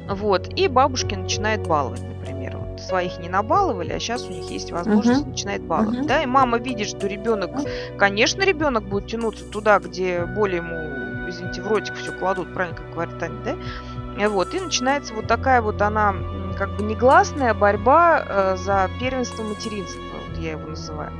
[0.09, 5.21] Вот, и бабушки начинает баловать, например своих не набаловали, а сейчас у них есть возможность,
[5.21, 5.29] uh-huh.
[5.29, 5.99] начинает баловать.
[5.99, 6.07] Uh-huh.
[6.07, 7.51] Да, и мама видит, что ребенок,
[7.97, 12.91] конечно, ребенок будет тянуться туда, где более ему, извините, в ротик все кладут, правильно, как
[12.91, 14.29] говорит Таня, да?
[14.29, 16.15] Вот, и начинается вот такая вот она,
[16.57, 21.11] как бы негласная борьба э, за первенство материнства, вот я его называю.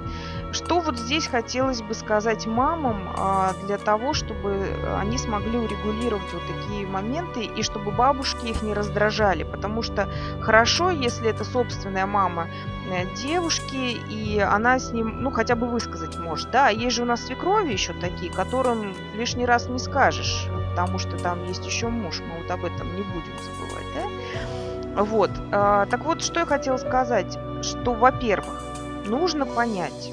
[0.53, 4.65] Что вот здесь хотелось бы сказать мамам а, для того, чтобы
[4.97, 10.07] они смогли урегулировать вот такие моменты и чтобы бабушки их не раздражали, потому что
[10.39, 12.47] хорошо, если это собственная мама
[12.89, 17.05] э, девушки, и она с ним, ну, хотя бы высказать может, да, есть же у
[17.05, 22.19] нас свекрови еще такие, которым лишний раз не скажешь, потому что там есть еще муж,
[22.19, 25.03] мы вот об этом не будем забывать, да?
[25.03, 28.63] Вот, а, так вот, что я хотела сказать, что, во-первых,
[29.05, 30.11] нужно понять,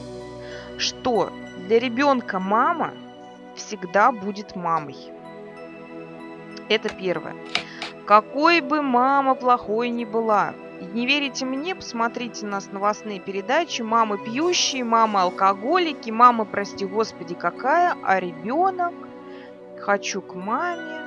[0.78, 1.32] что
[1.66, 2.92] для ребенка мама
[3.54, 4.96] всегда будет мамой.
[6.68, 7.34] Это первое.
[8.06, 10.54] Какой бы мама плохой ни была,
[10.92, 13.82] не верите мне, посмотрите нас новостные передачи.
[13.82, 18.92] Мамы пьющие, мамы алкоголики, мама, прости господи, какая, а ребенок
[19.80, 21.00] хочу к маме,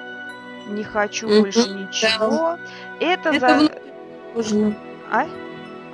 [0.69, 2.57] не хочу больше ничего.
[2.99, 4.73] Это, Это за...
[5.11, 5.21] А?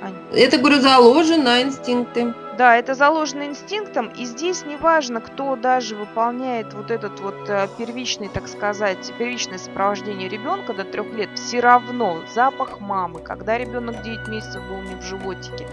[0.02, 0.16] Ань?
[0.34, 2.34] Это, заложено на инстинкты.
[2.58, 7.68] Да, это заложено инстинктом, и здесь не важно, кто даже выполняет вот этот вот э,
[7.80, 14.04] первичный, так сказать, первичное сопровождение ребенка до трех лет, все равно запах мамы, когда ребенок
[14.04, 15.68] 9 месяцев был не в животике,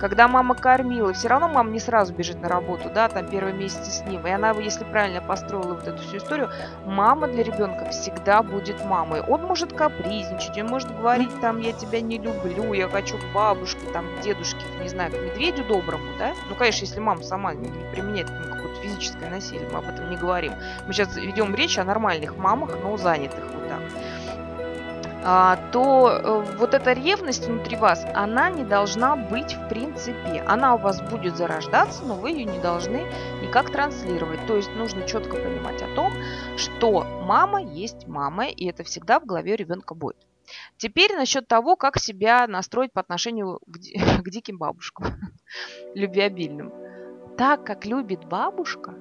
[0.00, 3.92] когда мама кормила, все равно мама не сразу бежит на работу, да, там первые месяцы
[3.92, 6.50] с ним, и она, если правильно построила вот эту всю историю,
[6.84, 9.20] мама для ребенка всегда будет мамой.
[9.20, 13.86] Он может капризничать, он может говорить там, я тебя не люблю, я хочу к бабушке,
[13.92, 16.34] там, к дедушке, не знаю, к медведю доброму, да, да?
[16.48, 20.52] Ну, конечно, если мама сама не применяет какое-то физическое насилие, мы об этом не говорим.
[20.86, 23.80] Мы сейчас ведем речь о нормальных мамах, но занятых вот так.
[25.26, 30.42] А, то э, вот эта ревность внутри вас, она не должна быть в принципе.
[30.46, 33.06] Она у вас будет зарождаться, но вы ее не должны
[33.42, 34.46] никак транслировать.
[34.46, 36.12] То есть нужно четко понимать о том,
[36.58, 40.16] что мама есть мама, и это всегда в голове ребенка будет.
[40.76, 45.06] Теперь насчет того, как себя настроить по отношению к, к диким бабушкам,
[45.94, 46.72] любвеобильным.
[47.36, 48.94] Так, как любит бабушка,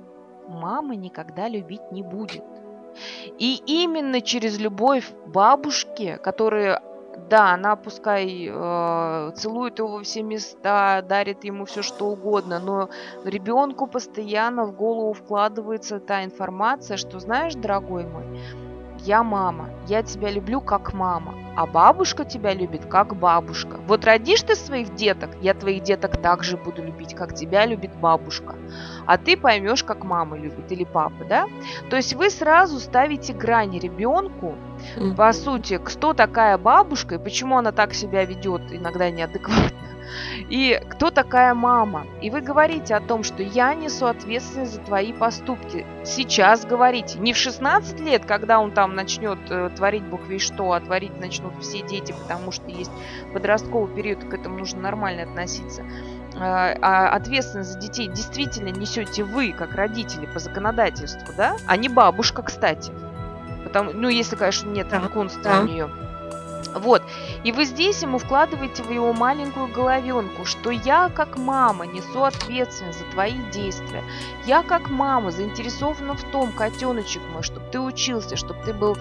[0.47, 2.43] мама никогда любить не будет.
[3.39, 6.81] И именно через любовь бабушки, которая,
[7.29, 12.89] да, она пускай э, целует его во все места, дарит ему все что угодно, но
[13.23, 18.39] ребенку постоянно в голову вкладывается та информация, что, знаешь, дорогой мой,
[19.03, 23.77] я мама, я тебя люблю как мама, а бабушка тебя любит как бабушка.
[23.85, 28.55] Вот родишь ты своих деток, я твоих деток также буду любить, как тебя любит бабушка.
[29.05, 31.47] А ты поймешь, как мама любит или папа, да?
[31.89, 34.55] То есть вы сразу ставите грани ребенку,
[35.17, 39.69] по сути, кто такая бабушка и почему она так себя ведет иногда неадекватно
[40.49, 42.05] и кто такая мама.
[42.21, 45.85] И вы говорите о том, что я несу ответственность за твои поступки.
[46.03, 47.19] Сейчас говорите.
[47.19, 51.19] Не в 16 лет, когда он там начнет э, творить бог весь что, а творить
[51.19, 52.91] начнут все дети, потому что есть
[53.33, 55.83] подростковый период, к этому нужно нормально относиться.
[56.35, 61.55] А, а ответственность за детей действительно несете вы, как родители, по законодательству, да?
[61.67, 62.91] А не бабушка, кстати.
[63.63, 64.99] Потому, ну, если, конечно, нет да,
[65.43, 65.61] да.
[65.61, 65.89] у нее.
[66.75, 67.03] Вот.
[67.43, 72.99] И вы здесь ему вкладываете в его маленькую головенку, что я как мама несу ответственность
[72.99, 74.03] за твои действия.
[74.45, 78.97] Я как мама заинтересована в том, котеночек мой, чтобы ты учился, чтобы ты был,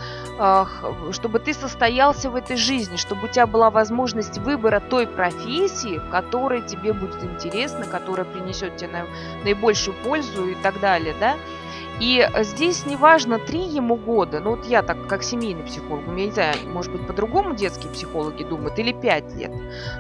[1.12, 6.61] чтобы ты состоялся в этой жизни, чтобы у тебя была возможность выбора той профессии, которая
[6.62, 9.07] тебе будет интересна, которая принесет тебе
[9.44, 11.37] наибольшую пользу и так далее, да.
[12.03, 16.33] И здесь неважно, три ему года, ну вот я так, как семейный психолог, я не
[16.33, 19.53] знаю, может быть, по-другому детские психологи думают, или пять лет.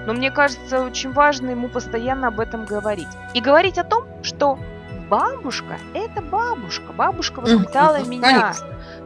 [0.04, 3.06] Но мне кажется, очень важно ему постоянно об этом говорить.
[3.34, 4.58] И говорить о том, что
[5.08, 6.92] бабушка– это бабушка.
[6.92, 8.54] Бабушка воспитала mm-hmm, меня.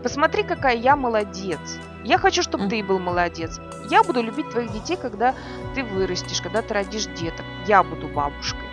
[0.03, 1.79] Посмотри, какая я молодец.
[2.03, 3.61] Я хочу, чтобы ты был молодец.
[3.91, 5.35] Я буду любить твоих детей, когда
[5.75, 7.45] ты вырастешь, когда ты родишь деток.
[7.67, 8.67] Я буду бабушкой.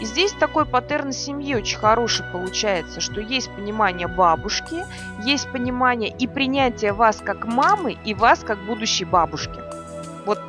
[0.00, 4.84] И здесь такой паттерн семьи очень хороший получается, что есть понимание бабушки,
[5.22, 9.60] есть понимание и принятие вас как мамы и вас как будущей бабушки.
[10.24, 10.40] Вот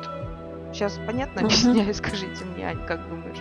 [0.72, 3.36] сейчас понятно объясняю, скажите мне, Ань, как думаешь?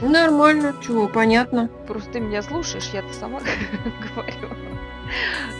[0.00, 1.68] Нормально, чего, понятно.
[1.86, 3.40] Просто ты меня слушаешь, я-то сама
[4.14, 4.56] говорю.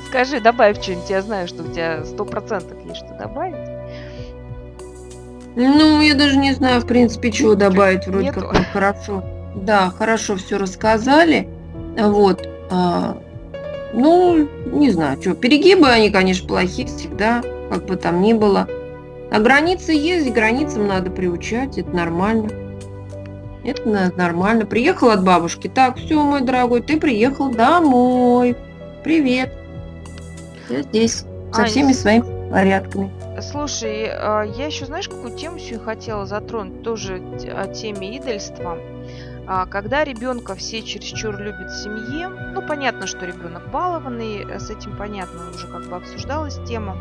[0.09, 3.69] Скажи, добавь что-нибудь, я знаю, что у тебя сто процентов есть что добавить.
[5.55, 8.41] Ну, я даже не знаю, в принципе, чего добавить, вроде Нету.
[8.41, 9.23] как хорошо.
[9.55, 11.49] Да, хорошо все рассказали.
[11.99, 12.47] Вот.
[12.71, 13.19] А,
[13.93, 18.67] ну, не знаю, что, перегибы, они, конечно, плохие всегда, как бы там ни было.
[19.31, 22.49] А границы есть, границам надо приучать, это нормально.
[23.65, 24.67] Это нормально.
[24.67, 25.69] Приехал от бабушки.
[25.69, 28.57] Так, все, мой дорогой, ты приехал домой.
[29.05, 29.53] Привет.
[30.69, 33.11] Я здесь со всеми своими порядками.
[33.41, 36.83] Слушай, а, я еще, знаешь, какую тему еще хотела затронуть?
[36.83, 37.21] Тоже
[37.55, 38.79] о теме идольства.
[39.55, 44.71] А когда ребенка все чересчур любят в семье, ну понятно, что ребенок балованный, э, с
[44.71, 46.97] этим понятно, уже как бы обсуждалась тема.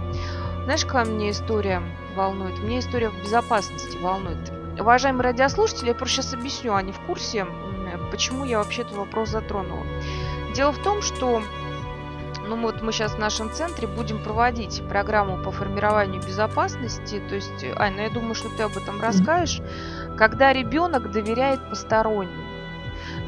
[0.65, 1.81] Знаешь, какая мне история
[2.13, 2.59] волнует?
[2.59, 4.51] Мне история в безопасности волнует.
[4.77, 7.47] Уважаемые радиослушатели, я просто сейчас объясню, они в курсе,
[8.11, 9.85] почему я вообще этот вопрос затронула.
[10.53, 11.41] Дело в том, что
[12.49, 17.21] ну вот мы сейчас в нашем центре будем проводить программу по формированию безопасности.
[17.29, 19.61] То есть, Ань, ну я думаю, что ты об этом расскажешь.
[20.17, 22.40] Когда ребенок доверяет посторонним.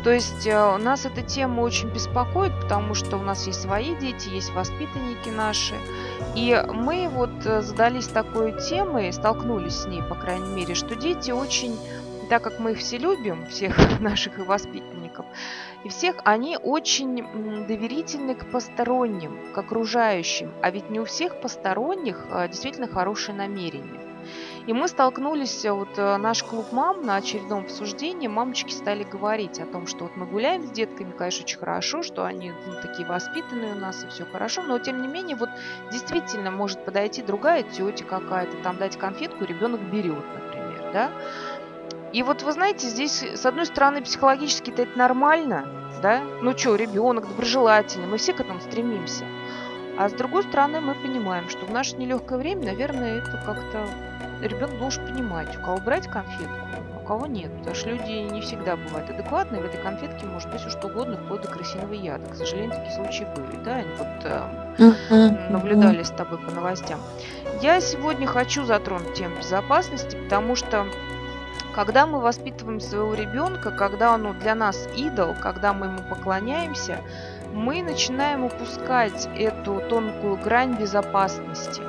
[0.04, 4.30] То есть э, нас эта тема очень беспокоит, потому что у нас есть свои дети,
[4.30, 5.76] есть воспитанники наши.
[6.36, 11.32] И мы вот э, задались такой темой, столкнулись с ней, по крайней мере, что дети
[11.32, 11.78] очень,
[12.30, 15.26] так как мы их все любим, всех наших и воспитанников,
[15.84, 20.52] и всех, они очень доверительны к посторонним, к окружающим.
[20.62, 24.03] А ведь не у всех посторонних э, действительно хорошие намерения.
[24.66, 29.60] И мы столкнулись, э, вот э, наш клуб мам на очередном обсуждении, мамочки стали говорить
[29.60, 33.06] о том, что вот мы гуляем с детками, конечно, очень хорошо, что они ну, такие
[33.06, 35.50] воспитанные у нас и все хорошо, но тем не менее вот
[35.92, 41.12] действительно может подойти другая тетя какая-то, там дать конфетку, ребенок берет, например, да.
[42.14, 45.66] И вот вы знаете, здесь с одной стороны психологически-то это нормально,
[46.02, 49.26] да, ну что, ребенок доброжелательный, мы все к этому стремимся.
[49.98, 53.88] А с другой стороны, мы понимаем, что в наше нелегкое время, наверное, это как-то
[54.48, 57.52] ребенок должен понимать, у кого брать конфетку, а у кого нет.
[57.60, 61.18] Потому что люди не всегда бывают адекватны, в этой конфетке может быть все что угодно,
[61.18, 62.28] вплоть до крысиного яда.
[62.28, 67.00] К сожалению, такие случаи были, да, они вот э, наблюдали с тобой по новостям.
[67.62, 70.86] Я сегодня хочу затронуть тему безопасности, потому что
[71.74, 77.00] когда мы воспитываем своего ребенка, когда он для нас идол, когда мы ему поклоняемся,
[77.54, 81.82] мы начинаем упускать эту тонкую грань безопасности.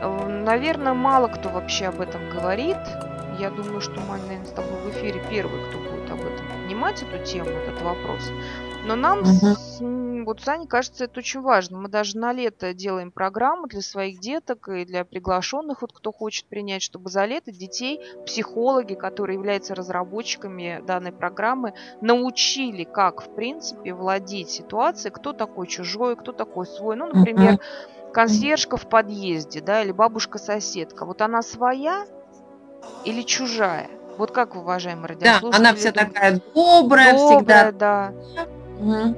[0.00, 2.76] Наверное, мало кто вообще об этом говорит.
[3.38, 7.02] Я думаю, что мы, наверное, с тобой в эфире первый, кто будет об этом поднимать
[7.02, 8.30] эту тему, этот вопрос.
[8.86, 9.26] Но нам, угу.
[9.26, 9.80] с,
[10.24, 11.78] вот Сане кажется, это очень важно.
[11.78, 16.46] Мы даже на лето делаем программу для своих деток и для приглашенных, вот кто хочет
[16.46, 23.92] принять, чтобы за лето детей психологи, которые являются разработчиками данной программы, научили, как, в принципе,
[23.92, 26.96] владеть ситуацией, кто такой чужой, кто такой свой.
[26.96, 27.62] Ну, например, угу
[28.16, 32.06] консьержка в подъезде, да, или бабушка-соседка, вот она своя
[33.04, 33.90] или чужая?
[34.16, 35.50] Вот как уважаемые радиослушатели?
[35.50, 36.14] Да, она вся думаете?
[36.14, 37.72] такая добрая, добрая всегда.
[37.72, 38.14] да.
[38.80, 39.16] Угу.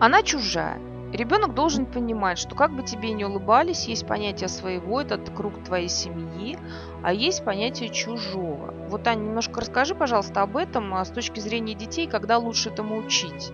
[0.00, 0.80] Она чужая.
[1.12, 5.88] Ребенок должен понимать, что как бы тебе ни улыбались, есть понятие своего, это круг твоей
[5.88, 6.58] семьи,
[7.04, 8.74] а есть понятие чужого.
[8.88, 12.96] Вот, Аня, немножко расскажи, пожалуйста, об этом а с точки зрения детей, когда лучше этому
[12.96, 13.52] учить.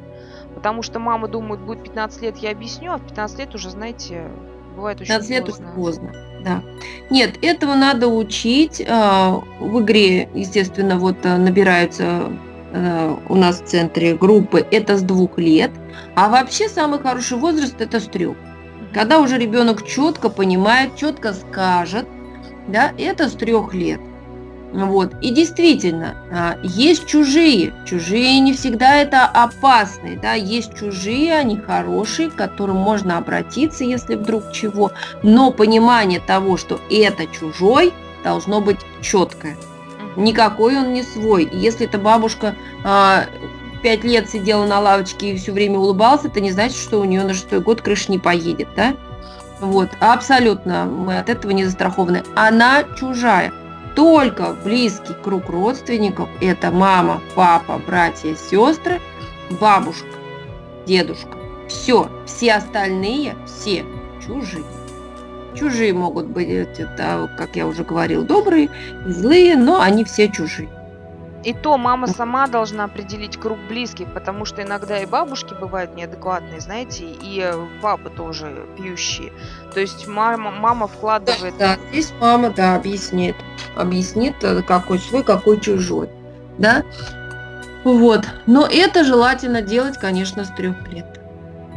[0.55, 4.31] Потому что мама думает, будет 15 лет, я объясню, а в 15 лет уже, знаете,
[4.77, 5.73] Бывает очень 15 лет поздно.
[5.75, 6.13] поздно.
[6.45, 6.63] Да.
[7.11, 8.85] Нет, этого надо учить.
[8.87, 12.31] А, в игре, естественно, вот а, набираются
[12.73, 15.71] а, у нас в центре группы, это с двух лет.
[16.15, 18.37] А вообще самый хороший возраст это с трех.
[18.93, 22.07] Когда уже ребенок четко понимает, четко скажет,
[22.69, 24.01] да, это с трех лет.
[24.77, 25.15] Вот.
[25.23, 27.73] И действительно, а, есть чужие.
[27.87, 30.19] Чужие не всегда это опасные.
[30.19, 30.35] Да?
[30.35, 34.93] Есть чужие, они хорошие, к которым можно обратиться, если вдруг чего.
[35.23, 39.57] Но понимание того, что это чужой, должно быть четкое.
[40.15, 41.45] Никакой он не свой.
[41.45, 43.25] И если эта бабушка а,
[43.83, 47.25] пять лет сидела на лавочке и все время улыбался, это не значит, что у нее
[47.25, 48.69] на шестой год крыша не поедет.
[48.77, 48.95] Да?
[49.59, 52.25] Вот, абсолютно мы от этого не застрахованы.
[52.35, 53.55] Она чужая
[53.97, 59.01] только близкий круг родственников– это мама, папа, братья, сестры,
[59.59, 60.07] бабушка,
[60.87, 61.39] дедушка.
[61.67, 63.85] Все, все остальные, все
[64.25, 64.65] чужие.
[65.55, 68.69] Чужие могут быть, это, как я уже говорил, добрые,
[69.07, 70.69] злые, но они все чужие.
[71.47, 76.61] И то мама сама должна определить круг близких, потому что иногда и бабушки бывают неадекватные,
[76.61, 79.33] знаете, и э, папы тоже пьющие.
[79.73, 81.57] То есть мама, мама вкладывает...
[81.57, 83.37] Да, да, здесь мама, да, объяснит.
[83.77, 86.11] Объяснит, э, какой свой, какой чужой.
[86.59, 86.83] Да?
[87.85, 88.27] Вот.
[88.47, 91.21] Но это желательно делать, конечно, с трех лет.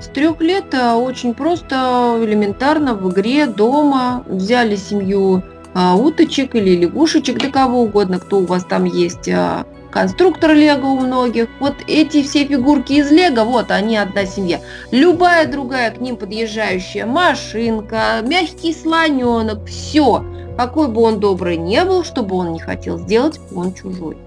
[0.02, 4.24] С трех лет э, очень просто, элементарно, в игре, дома.
[4.26, 10.54] Взяли семью уточек или лягушечек, да кого угодно, кто у вас там есть, а, конструктор
[10.54, 11.48] Лего у многих.
[11.60, 14.60] Вот эти все фигурки из Лего, вот они одна семья.
[14.92, 20.24] Любая другая к ним подъезжающая машинка, мягкий слоненок, все.
[20.58, 24.18] Какой бы он добрый не был, чтобы он не хотел сделать, он чужой.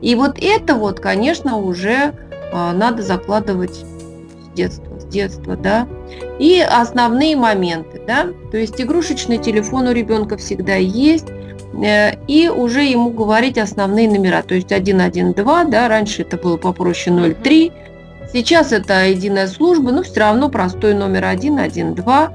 [0.00, 2.14] И вот это вот, конечно, уже
[2.52, 5.86] а, надо закладывать с детства детства, да,
[6.38, 11.26] и основные моменты, да, то есть игрушечный телефон у ребенка всегда есть,
[11.82, 17.34] э, и уже ему говорить основные номера, то есть 112, да, раньше это было попроще
[17.34, 17.72] 03,
[18.32, 22.30] сейчас это единая служба, но все равно простой номер 112,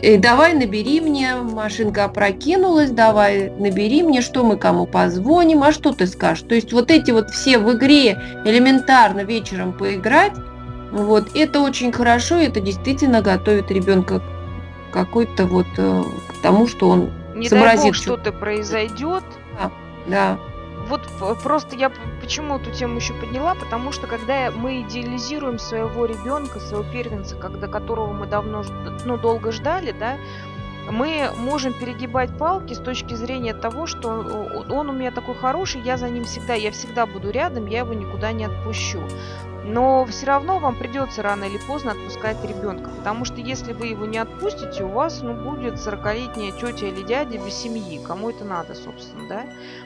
[0.00, 5.92] и давай набери мне, машинка опрокинулась, давай набери мне, что мы кому позвоним, а что
[5.92, 6.44] ты скажешь.
[6.48, 10.32] То есть вот эти вот все в игре элементарно вечером поиграть,
[10.90, 14.22] Вот, это очень хорошо, это действительно готовит ребенка
[14.90, 17.80] какой-то вот э, к тому, что он Не сообразит.
[17.80, 19.24] дай бог, что-то произойдет.
[19.58, 19.70] Да,
[20.06, 20.38] да.
[20.88, 21.02] Вот
[21.42, 26.90] просто я почему эту тему еще подняла, потому что когда мы идеализируем своего ребенка, своего
[26.90, 28.64] первенца, когда которого мы давно,
[29.04, 30.16] ну, долго ждали, да,
[30.90, 34.08] мы можем перегибать палки с точки зрения того, что
[34.70, 37.92] он у меня такой хороший, я за ним всегда, я всегда буду рядом, я его
[37.92, 39.02] никуда не отпущу.
[39.68, 44.06] Но все равно вам придется рано или поздно отпускать ребенка, потому что если вы его
[44.06, 48.00] не отпустите, у вас ну, будет 40-летняя тетя или дядя без семьи.
[48.02, 49.42] Кому это надо, собственно, да?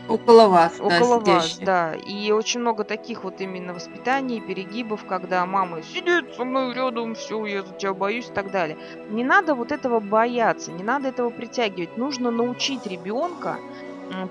[0.08, 1.94] Около вас, Около да, вас, да.
[1.94, 7.44] И очень много таких вот именно воспитаний, перегибов, когда мама сидит со мной рядом, все,
[7.46, 8.78] я за тебя боюсь и так далее.
[9.10, 11.96] Не надо вот этого бояться, не надо этого притягивать.
[11.96, 13.58] Нужно научить ребенка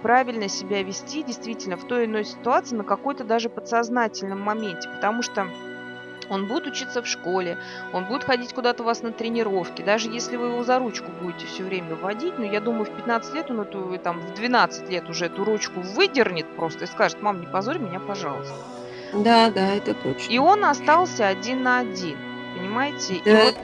[0.02, 5.22] правильно себя вести действительно в той или иной ситуации на какой-то даже подсознательном моменте, потому
[5.22, 5.48] что
[6.30, 7.58] он будет учиться в школе,
[7.92, 9.82] он будет ходить куда-то у вас на тренировки.
[9.82, 13.34] Даже если вы его за ручку будете все время водить, ну, я думаю, в 15
[13.34, 17.42] лет он эту, там, в 12 лет уже эту ручку выдернет просто и скажет, мам,
[17.42, 18.56] не позорь меня, пожалуйста.
[19.14, 20.32] Да, да, это точно.
[20.32, 22.18] И он остался один на один,
[22.56, 23.22] понимаете?
[23.26, 23.32] Да.
[23.32, 23.58] И вот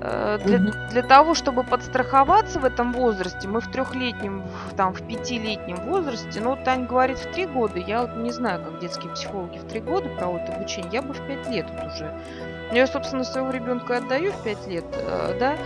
[0.00, 4.42] для, для того, чтобы подстраховаться в этом возрасте, мы в трехлетнем,
[4.76, 8.80] там, в пятилетнем возрасте, ну, Тань говорит в три года, я вот не знаю, как
[8.80, 12.14] детские психологи в три года проводят обучение, я бы в пять лет вот уже.
[12.72, 15.56] Я, собственно, своего ребенка отдаю в пять лет, э, да,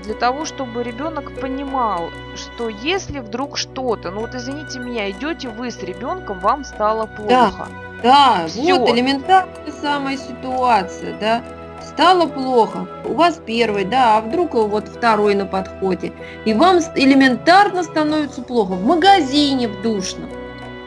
[0.00, 5.70] для того, чтобы ребенок понимал, что если вдруг что-то, ну вот извините меня, идете вы
[5.70, 7.66] с ребенком, вам стало плохо.
[8.02, 11.42] Да, да вот элементарная самая ситуация, да
[11.82, 16.12] стало плохо, у вас первый, да, а вдруг вот второй на подходе,
[16.44, 20.30] и вам элементарно становится плохо, в магазине в душном,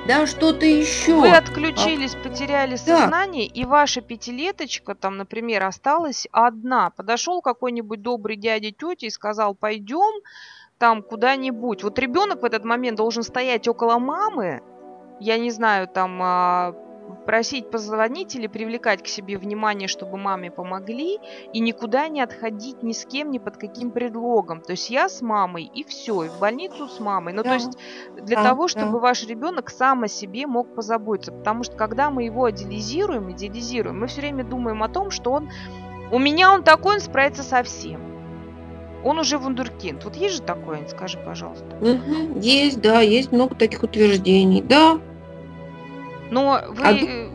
[0.08, 1.14] да, что-то еще.
[1.14, 2.28] Вы отключились, а...
[2.28, 3.62] потеряли сознание, да.
[3.62, 6.90] и ваша пятилеточка, там, например, осталась одна.
[6.90, 10.22] Подошел какой-нибудь добрый дядя тетя и сказал, пойдем
[10.80, 11.84] там куда-нибудь.
[11.84, 14.62] Вот ребенок в этот момент должен стоять около мамы,
[15.20, 16.76] я не знаю, там а,
[17.32, 21.18] просить позвонить или привлекать к себе внимание, чтобы маме помогли,
[21.54, 24.60] и никуда не отходить ни с кем, ни под каким предлогом.
[24.60, 27.32] То есть я с мамой, и все, и в больницу с мамой.
[27.32, 27.52] Ну, да.
[27.52, 27.78] то есть
[28.22, 28.98] для да, того, чтобы да.
[28.98, 31.32] ваш ребенок сам о себе мог позаботиться.
[31.32, 35.50] Потому что когда мы его идеализируем, идеализируем, мы все время думаем о том, что он
[36.12, 38.02] у меня он такой, он справится со всем.
[39.06, 40.04] Он уже вундеркинд.
[40.04, 41.78] Вот есть же такое, скажи, пожалуйста.
[41.80, 44.62] Угу, есть, да, есть много таких утверждений.
[44.62, 45.00] Да,
[46.32, 46.84] но вы...
[46.84, 47.30] А э,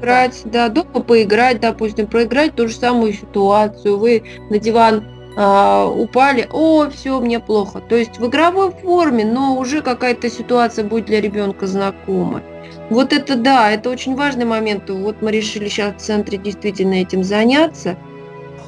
[0.00, 0.68] играть, да.
[0.68, 3.98] да, дома поиграть, допустим, проиграть ту же самую ситуацию.
[3.98, 5.04] Вы на диван
[5.36, 7.80] а, упали, о, все, мне плохо.
[7.80, 12.42] То есть в игровой форме, но уже какая-то ситуация будет для ребенка знакома.
[12.88, 14.90] Вот это да, это очень важный момент.
[14.90, 17.96] Вот мы решили сейчас в центре действительно этим заняться.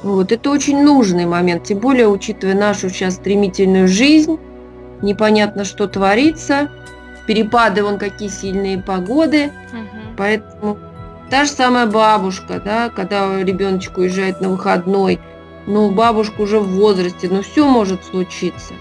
[0.03, 4.37] Вот это очень нужный момент, тем более учитывая нашу сейчас стремительную жизнь,
[5.01, 6.69] непонятно, что творится
[7.25, 9.47] перепады, вон какие сильные погоды.
[9.71, 10.15] Угу.
[10.17, 10.77] Поэтому
[11.29, 15.19] та же самая бабушка, да, когда ребеночек уезжает на выходной,
[15.65, 18.73] ну, бабушка уже в возрасте, но ну, все может случиться.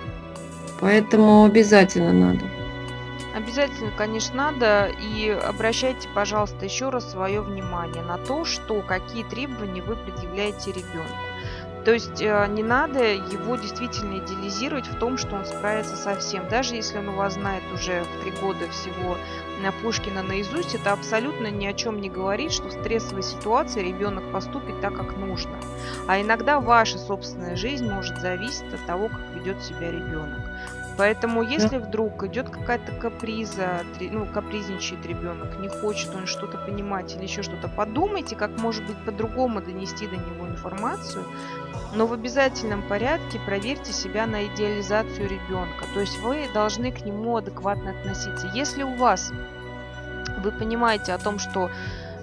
[0.80, 2.44] Поэтому обязательно надо.
[3.34, 4.90] Обязательно, конечно, надо.
[5.00, 11.31] И обращайте, пожалуйста, еще раз свое внимание на то, что какие требования вы предъявляете ребенку.
[11.84, 16.48] То есть э, не надо его действительно идеализировать в том, что он справится со всем.
[16.48, 19.16] Даже если он у вас знает уже в три года всего
[19.62, 24.30] на Пушкина наизусть, это абсолютно ни о чем не говорит, что в стрессовой ситуации ребенок
[24.30, 25.56] поступит так, как нужно.
[26.06, 30.40] А иногда ваша собственная жизнь может зависеть от того, как ведет себя ребенок.
[30.98, 37.22] Поэтому, если вдруг идет какая-то каприза, ну, капризничает ребенок, не хочет он что-то понимать или
[37.22, 41.24] еще что-то, подумайте, как может быть по-другому донести до него информацию,
[41.94, 45.84] но в обязательном порядке проверьте себя на идеализацию ребенка.
[45.94, 48.50] То есть вы должны к нему адекватно относиться.
[48.54, 49.32] Если у вас
[50.42, 51.70] вы понимаете о том, что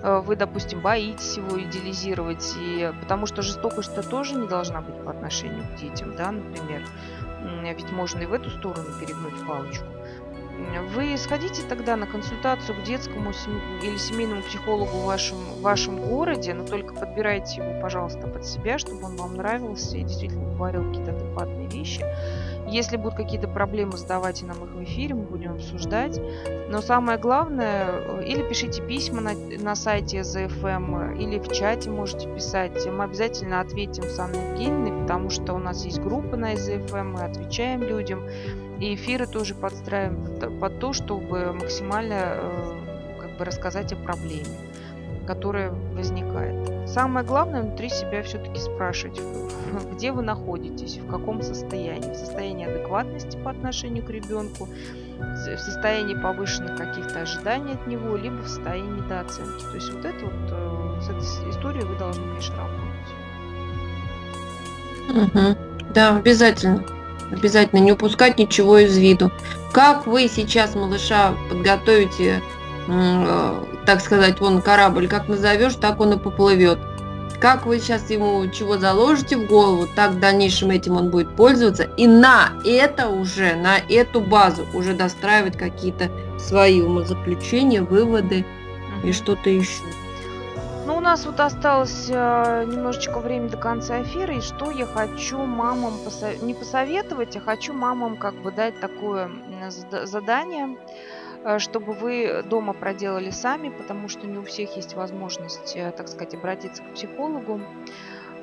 [0.01, 5.11] э, вы, допустим, боитесь его идеализировать, и, потому что жестокость-то тоже не должна быть по
[5.11, 6.83] отношению к детям, да, например.
[7.63, 9.85] Ведь можно и в эту сторону перегнуть палочку.
[10.93, 13.31] Вы сходите тогда на консультацию к детскому
[13.81, 18.77] или семейному психологу в вашем, в вашем городе, но только подбирайте его, пожалуйста, под себя,
[18.77, 22.05] чтобы он вам нравился и действительно говорил какие-то адекватные вещи.
[22.71, 26.19] Если будут какие-то проблемы, задавайте нам их в эфире, мы будем обсуждать.
[26.69, 32.31] Но самое главное, э, или пишите письма на, на сайте ZFM, или в чате можете
[32.33, 32.85] писать.
[32.85, 37.21] Мы обязательно ответим с Анной Евгеньевной, потому что у нас есть группа на ZFM, мы
[37.21, 38.23] отвечаем людям.
[38.79, 42.77] И эфиры тоже подстраиваем под то, чтобы максимально э,
[43.19, 44.45] как бы рассказать о проблеме
[45.29, 46.89] которая возникает.
[46.89, 49.21] Самое главное внутри себя все-таки спрашивать,
[49.93, 52.13] где вы находитесь, в каком состоянии.
[52.13, 54.67] В состоянии адекватности по отношению к ребенку,
[55.19, 59.65] в состоянии повышенных каких-то ожиданий от него, либо в состоянии недооценки.
[59.65, 62.89] То есть вот это вот, э, с этой историей вы должны, конечно, работать.
[65.09, 65.93] Угу.
[65.93, 66.83] Да, обязательно.
[67.31, 69.31] Обязательно не упускать ничего из виду.
[69.73, 72.41] Как вы сейчас малыша подготовите
[73.85, 76.79] так сказать, вон корабль как назовешь, так он и поплывет.
[77.39, 81.83] Как вы сейчас ему чего заложите в голову, так в дальнейшем этим он будет пользоваться.
[81.95, 88.45] И на это уже, на эту базу уже достраивать какие-то свои умозаключения, выводы
[89.03, 89.83] и что-то еще.
[90.85, 95.37] Ну, у нас вот осталось э, немножечко времени до конца эфира, и что я хочу
[95.37, 96.35] мамам посо...
[96.41, 99.29] не посоветовать, а хочу мамам как бы дать такое
[99.69, 101.18] задание Э,
[101.59, 106.35] чтобы вы дома проделали сами, потому что не у всех есть возможность, э, так сказать,
[106.35, 107.61] обратиться к психологу.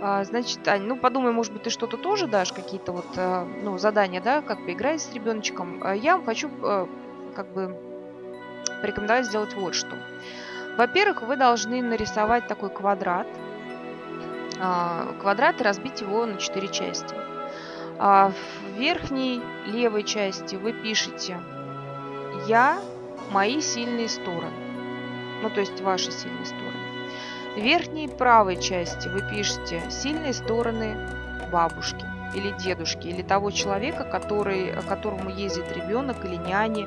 [0.00, 3.76] А, значит, Ань, ну подумай, может быть, ты что-то тоже дашь, какие-то вот э, ну,
[3.78, 5.80] задания, да, как поиграть с ребеночком.
[5.84, 6.50] А я вам хочу
[7.34, 7.76] как бы
[8.80, 9.96] порекомендовать сделать вот что.
[10.78, 13.26] Во-первых, вы должны нарисовать такой квадрат.
[14.58, 17.14] А, квадрат и разбить его на четыре части.
[17.98, 18.34] В
[18.76, 21.38] верхней левой части вы пишете
[22.46, 22.78] я,
[23.30, 24.56] мои сильные стороны.
[25.42, 26.76] Ну, то есть ваши сильные стороны.
[27.54, 30.96] В верхней правой части вы пишете сильные стороны
[31.50, 36.86] бабушки или дедушки, или того человека, который, которому ездит ребенок или няни,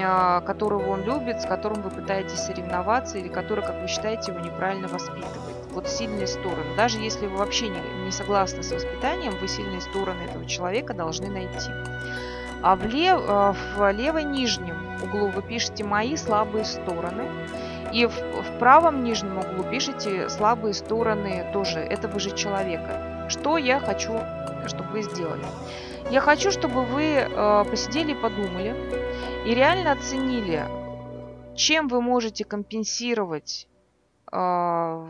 [0.00, 4.40] а, которого он любит, с которым вы пытаетесь соревноваться, или который, как вы считаете, его
[4.40, 5.56] неправильно воспитывает.
[5.70, 6.74] Вот сильные стороны.
[6.76, 11.28] Даже если вы вообще не, не согласны с воспитанием, вы сильные стороны этого человека должны
[11.28, 11.70] найти.
[12.62, 17.28] А в, лев, э, в левой нижнем углу вы пишете «Мои слабые стороны».
[17.92, 23.26] И в, в правом нижнем углу пишите слабые стороны тоже этого же человека.
[23.28, 24.18] Что я хочу,
[24.66, 25.44] чтобы вы сделали?
[26.10, 28.74] Я хочу, чтобы вы э, посидели и подумали
[29.46, 30.64] и реально оценили,
[31.56, 33.68] чем вы можете компенсировать
[34.30, 35.06] э,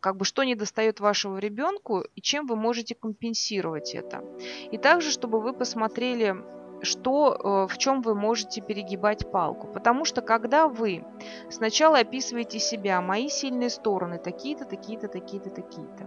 [0.00, 4.24] как бы что не достает вашему ребенку и чем вы можете компенсировать это.
[4.70, 6.36] И также, чтобы вы посмотрели
[6.84, 9.66] что, э, в чем вы можете перегибать палку.
[9.66, 11.04] Потому что когда вы
[11.50, 16.06] сначала описываете себя, мои сильные стороны такие-то, такие-то, такие-то, такие-то,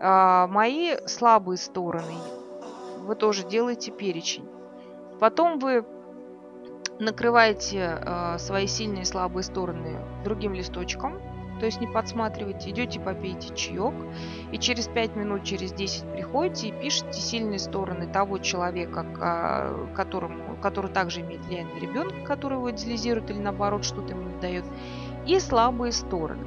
[0.00, 2.14] а, мои слабые стороны,
[3.00, 4.48] вы тоже делаете перечень.
[5.18, 5.84] Потом вы
[6.98, 11.20] накрываете э, свои сильные и слабые стороны другим листочком,
[11.62, 13.94] то есть не подсматривайте, идете попейте чаек,
[14.50, 20.90] и через 5 минут, через 10 приходите и пишете сильные стороны того человека, которому, который
[20.90, 24.64] также имеет влияние на ребенка, который его идеализирует или наоборот что-то ему не дает,
[25.24, 26.44] и слабые стороны.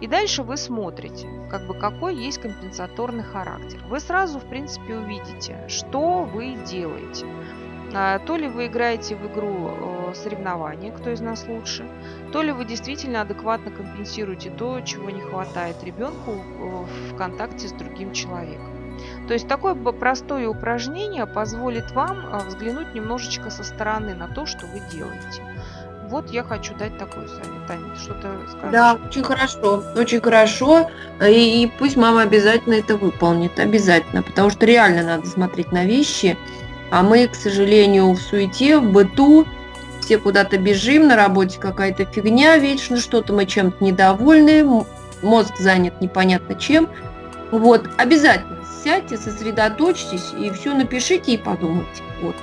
[0.00, 3.78] И дальше вы смотрите, как бы какой есть компенсаторный характер.
[3.88, 7.24] Вы сразу, в принципе, увидите, что вы делаете.
[7.98, 11.86] А, то ли вы играете в игру соревнования, кто из нас лучше,
[12.30, 18.12] то ли вы действительно адекватно компенсируете то, чего не хватает ребенку в контакте с другим
[18.12, 18.98] человеком.
[19.28, 24.66] То есть такое простое упражнение позволит вам э, взглянуть немножечко со стороны на то, что
[24.66, 25.42] вы делаете.
[26.08, 27.66] Вот я хочу дать такой совет.
[27.66, 28.72] Таня, что-то скажешь?
[28.72, 30.88] Да, очень хорошо, очень хорошо.
[31.20, 36.36] И, и пусть мама обязательно это выполнит, обязательно, потому что реально надо смотреть на вещи–
[36.90, 39.46] а мы, к сожалению, в суете, в быту,
[40.00, 44.84] все куда-то бежим, на работе какая-то фигня, вечно что-то мы чем-то недовольны,
[45.22, 46.88] мозг занят непонятно чем.
[47.50, 48.56] Вот, обязательно
[48.86, 52.04] сядьте, сосредоточьтесь и все напишите и подумайте.
[52.22, 52.36] Вот.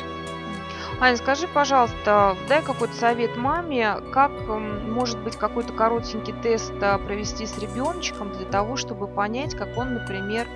[1.00, 7.46] Аня, скажи, пожалуйста, дай какой-то совет маме, как может быть какой-то коротенький тест а, провести
[7.46, 10.48] с ребеночком для того, чтобы понять, как он, например,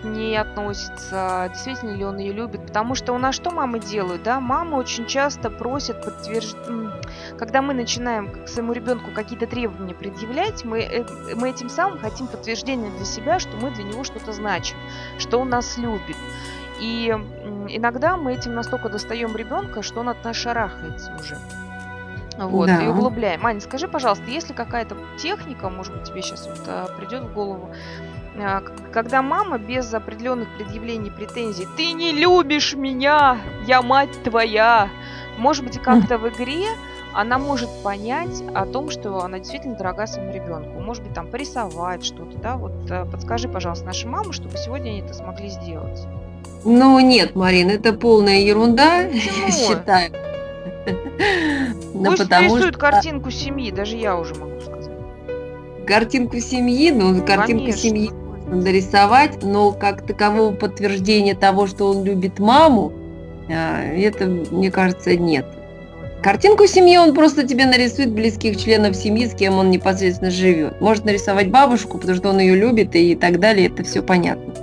[0.00, 2.66] к ней относится, действительно ли он ее любит.
[2.66, 4.40] Потому что у нас что мамы делают, да?
[4.40, 6.66] Мамы очень часто просят подтверждать,
[7.38, 11.04] когда мы начинаем к своему ребенку какие-то требования предъявлять, мы, э,
[11.34, 14.76] мы этим самым хотим подтверждение для себя, что мы для него что-то значим,
[15.18, 16.16] что он нас любит.
[16.80, 17.08] И
[17.68, 21.38] иногда мы этим настолько достаем ребенка, что он от нас шарахается уже.
[22.38, 22.82] Вот, да.
[22.82, 23.44] и углубляем.
[23.44, 27.32] Аня, скажи, пожалуйста, есть ли какая-то техника, может быть, тебе сейчас вот, а, придет в
[27.32, 27.70] голову,
[28.92, 34.88] когда мама без определенных предъявлений претензий «ты не любишь меня, я мать твоя»,
[35.38, 36.66] может быть, как-то в игре
[37.14, 40.80] она может понять о том, что она действительно дорога своему ребенку.
[40.80, 42.56] Может быть, там порисовать что-то, да?
[42.56, 46.06] Вот э, подскажи, пожалуйста, нашей маме, чтобы сегодня они это смогли сделать.
[46.64, 49.46] Ну, нет, Марин, это полная ерунда, Почему?
[49.46, 50.12] я считаю.
[51.92, 54.90] Пусть ну, рисует картинку семьи, даже я уже могу сказать.
[55.86, 57.72] картинку семьи, ну, ну конечно.
[57.72, 58.21] семьи
[58.52, 62.92] можно нарисовать, но как такового подтверждения того, что он любит маму,
[63.48, 65.46] а, это, мне кажется, нет.
[66.22, 70.80] Картинку семьи он просто тебе нарисует близких членов семьи, с кем он непосредственно живет.
[70.80, 74.54] Может нарисовать бабушку, потому что он ее любит и так далее, это все понятно.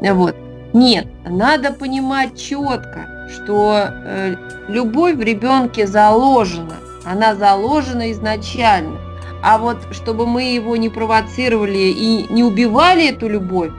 [0.00, 0.36] Вот.
[0.72, 4.36] Нет, надо понимать четко, что э,
[4.68, 6.76] любовь в ребенке заложена.
[7.04, 9.09] Она заложена изначально.
[9.42, 13.72] А вот чтобы мы его не провоцировали и не убивали эту любовь,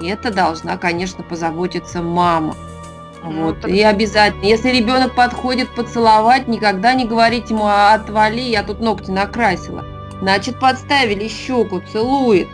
[0.00, 2.54] это должна, конечно, позаботиться мама.
[3.22, 3.64] Ну, вот.
[3.66, 9.84] И обязательно, если ребенок подходит поцеловать, никогда не говорить ему отвали, я тут ногти накрасила.
[10.20, 12.48] Значит, подставили щеку, целует.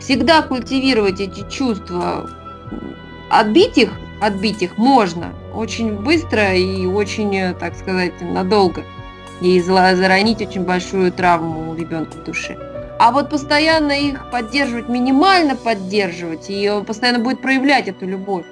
[0.00, 2.30] Всегда культивировать эти чувства.
[3.28, 3.90] Отбить их,
[4.20, 8.84] отбить их можно очень быстро и очень, так сказать, надолго.
[9.40, 12.56] И заронить очень большую травму у ребенка в душе.
[12.98, 18.46] А вот постоянно их поддерживать, минимально поддерживать, и он постоянно будет проявлять эту любовь.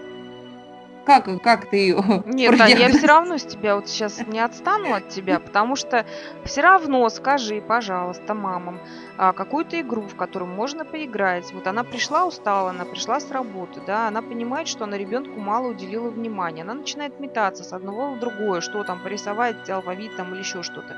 [1.04, 4.94] Как, как ты ее Нет, да, я все равно с тебя вот сейчас не отстану
[4.94, 6.06] от тебя, потому что
[6.44, 8.80] все равно скажи, пожалуйста, мамам,
[9.18, 11.52] а, какую-то игру, в которую можно поиграть.
[11.52, 15.68] Вот она пришла устала, она пришла с работы, да, она понимает, что она ребенку мало
[15.68, 16.62] уделила внимания.
[16.62, 20.96] Она начинает метаться с одного в другое, что там порисовать, алфавит там или еще что-то.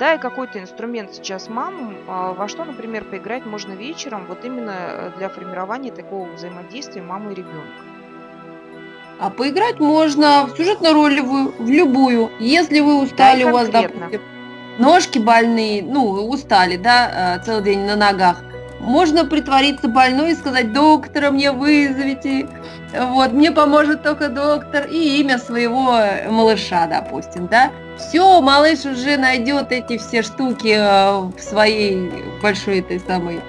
[0.00, 4.74] Да, и какой-то инструмент сейчас мамам, а, во что, например, поиграть можно вечером, вот именно
[4.76, 7.93] э, для формирования такого взаимодействия мамы и ребенка.
[9.20, 12.30] А поиграть можно в сюжетно-ролевую, в любую.
[12.40, 14.20] Если вы устали, да, у вас, допустим,
[14.78, 18.42] ножки больные, ну, устали, да, э, целый день на ногах,
[18.80, 22.48] можно притвориться больной и сказать, доктора мне вызовите,
[22.92, 25.96] вот, мне поможет только доктор, и имя своего
[26.28, 27.70] малыша, допустим, да.
[27.96, 32.10] Все, малыш уже найдет эти все штуки э, в своей
[32.42, 33.40] большой этой самой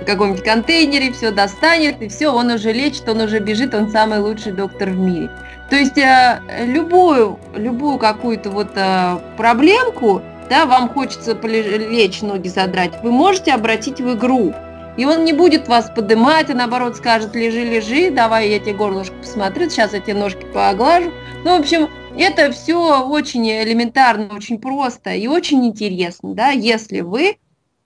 [0.00, 4.18] в каком-нибудь контейнере, все достанет, и все, он уже лечит, он уже бежит, он самый
[4.20, 5.30] лучший доктор в мире.
[5.70, 12.92] То есть э, любую, любую какую-то вот э, проблемку, да, вам хочется лечь, ноги задрать,
[13.02, 14.52] вы можете обратить в игру.
[14.96, 19.16] И он не будет вас поднимать, а наоборот скажет, лежи, лежи, давай я тебе горлышко
[19.16, 21.10] посмотрю, сейчас я тебе ножки поглажу.
[21.44, 27.30] Ну, в общем, это все очень элементарно, очень просто и очень интересно, да, если вы
[27.30, 27.36] э,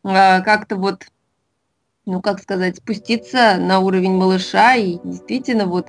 [0.04, 1.06] как-то вот
[2.08, 5.88] ну, как сказать, спуститься на уровень малыша и действительно вот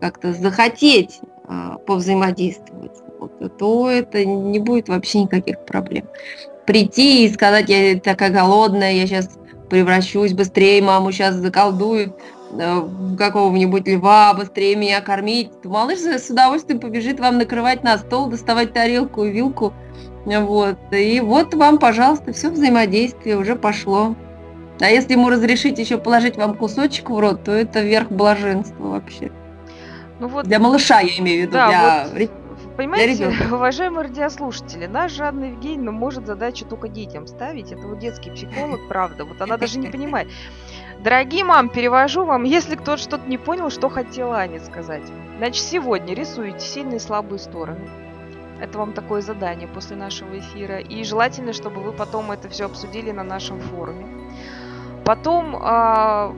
[0.00, 6.06] как-то захотеть а, повзаимодействовать, вот, то это не будет вообще никаких проблем.
[6.66, 9.28] Прийти и сказать, я такая голодная, я сейчас
[9.68, 12.14] превращусь быстрее, маму сейчас заколдуют
[12.52, 12.88] э,
[13.18, 18.72] какого-нибудь льва, быстрее меня кормить, то малыш с удовольствием побежит вам накрывать на стол, доставать
[18.72, 19.74] тарелку и вилку.
[20.24, 20.78] Вот.
[20.90, 24.16] И вот вам, пожалуйста, все взаимодействие уже пошло.
[24.80, 29.30] А если ему разрешить еще положить вам кусочек в рот, то это верх блаженства вообще.
[30.18, 32.30] Ну вот, для малыша я имею в виду, да, для вот,
[32.76, 37.72] Понимаете, уважаемые радиослушатели, наш Жанна Евгеньевна может задачу только детям ставить.
[37.72, 39.26] Это вот детский психолог, правда.
[39.26, 40.28] Вот она даже не понимает.
[41.02, 45.02] Дорогие мам, перевожу вам, если кто-то что-то не понял, что хотела Аня сказать.
[45.36, 47.86] Значит, сегодня рисуете сильные и слабые стороны.
[48.60, 50.78] Это вам такое задание после нашего эфира.
[50.78, 54.06] И желательно, чтобы вы потом это все обсудили на нашем форуме.
[55.10, 56.32] Потом э,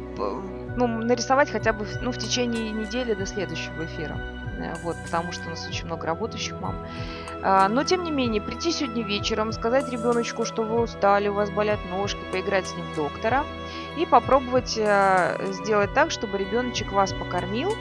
[0.79, 4.17] ну, нарисовать хотя бы ну, в течение недели до следующего эфира.
[4.59, 6.77] Э, вот, потому что у нас очень много работающих мам.
[7.43, 11.51] А, но, тем не менее, прийти сегодня вечером, сказать ребеночку, что вы устали, у вас
[11.51, 13.45] болят ножки, поиграть с ним в доктора
[13.99, 17.75] и попробовать э, сделать так, чтобы ребеночек вас покормил,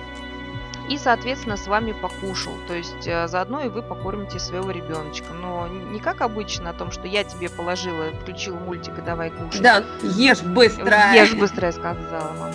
[0.91, 2.53] и, соответственно, с вами покушал.
[2.67, 5.27] То есть э, заодно и вы покормите своего ребеночка.
[5.33, 9.61] Но не как обычно о том, что я тебе положила, включила мультик и давай кушать.
[9.61, 11.13] Да, ешь быстро.
[11.13, 12.51] Ешь быстро, я сказала мама.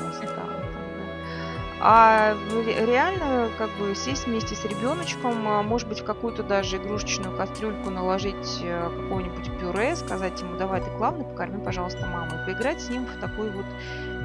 [1.78, 7.36] А реально как бы сесть вместе с ребеночком, а, может быть, в какую-то даже игрушечную
[7.36, 12.88] кастрюльку наложить э, какое-нибудь пюре, сказать ему, давай ты главный, покорми, пожалуйста, маму, поиграть с
[12.88, 13.66] ним в такую вот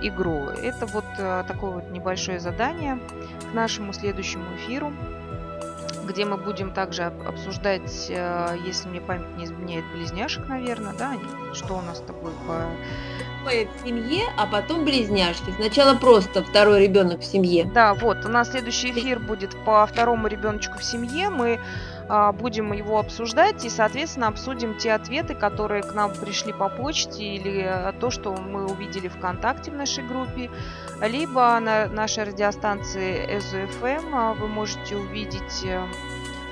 [0.02, 0.50] игру.
[0.50, 3.00] Это вот э, такое вот небольшое задание
[3.52, 4.94] к нашему следующему эфиру
[6.12, 11.14] где мы будем также обсуждать, э, если мне память не изменяет, близняшек, наверное, да,
[11.54, 12.66] что у нас с тобой по...
[13.44, 15.52] В семье, а потом близняшки.
[15.56, 17.66] Сначала просто второй ребенок в семье.
[17.74, 21.30] Да, вот, у нас следующий эфир будет по второму ребеночку в семье.
[21.30, 21.60] Мы
[22.34, 27.64] будем его обсуждать и, соответственно, обсудим те ответы, которые к нам пришли по почте или
[27.64, 30.50] э, то, что мы увидели ВКонтакте в нашей группе,
[31.02, 35.86] либо на нашей радиостанции СУФМ а, вы можете увидеть э,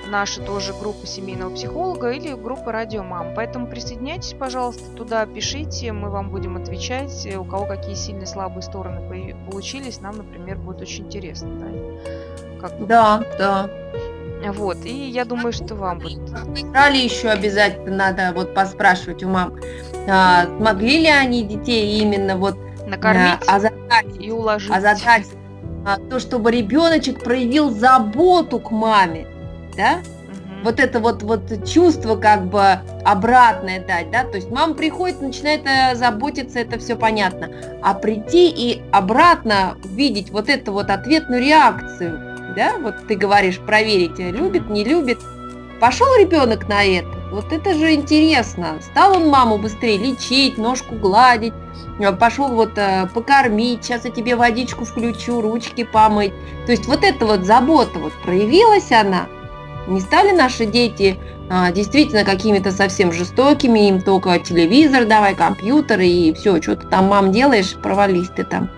[0.08, 3.34] наша тоже группа семейного психолога или группа Радио Мам.
[3.36, 7.28] Поэтому присоединяйтесь, пожалуйста, туда, пишите, мы вам будем отвечать.
[7.38, 11.50] У кого какие сильные слабые стороны получились, нам, например, будет очень интересно.
[11.50, 13.24] Да, как да.
[13.38, 13.70] да.
[14.48, 16.20] Вот, и я думаю, что вам будет.
[16.56, 19.56] Играли еще обязательно надо вот поспрашивать у мам,
[20.08, 24.72] а, смогли ли они детей именно вот накормить а, озадачить, и уложить.
[24.72, 25.34] Озадачить,
[25.86, 29.28] а, то, чтобы ребеночек проявил заботу к маме,
[29.76, 29.98] да?
[29.98, 30.64] Угу.
[30.64, 35.62] Вот это вот, вот чувство как бы обратное дать, да, то есть мама приходит, начинает
[35.66, 37.50] э, заботиться, это все понятно,
[37.82, 44.20] а прийти и обратно видеть вот эту вот ответную реакцию, да, вот ты говоришь, проверить,
[44.20, 45.20] э, любит, не любит,
[45.80, 51.54] пошел ребенок на это, вот это же интересно, стал он маму быстрее лечить, ножку гладить,
[52.00, 52.72] э, пошел вот
[53.14, 56.34] покормить, сейчас я тебе водичку включу, ручки помыть.
[56.66, 59.28] То есть вот эта вот забота, вот проявилась она,
[59.88, 61.18] не стали наши дети
[61.50, 67.06] а, действительно какими-то совсем жестокими, им только телевизор давай, компьютер и все, что ты там,
[67.06, 68.70] мам, делаешь, провались ты там.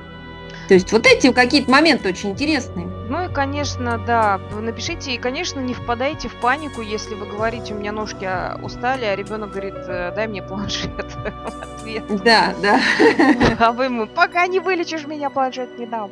[0.69, 2.87] То есть вот эти какие-то моменты очень интересные.
[3.11, 7.77] Ну и, конечно, да, напишите, и, конечно, не впадайте в панику, если вы говорите, у
[7.77, 10.89] меня ножки а, устали, а ребенок говорит, «Э, дай мне планшет.
[11.61, 12.05] Ответ.
[12.23, 12.79] Да, да.
[13.59, 16.11] А вы ему, пока не вылечишь меня, планшет не дам.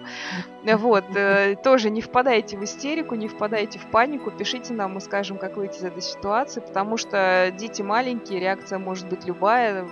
[0.65, 5.37] Вот, э, тоже не впадайте в истерику, не впадайте в панику, пишите нам, мы скажем,
[5.37, 9.87] как выйти из этой ситуации, потому что дети маленькие, реакция может быть любая,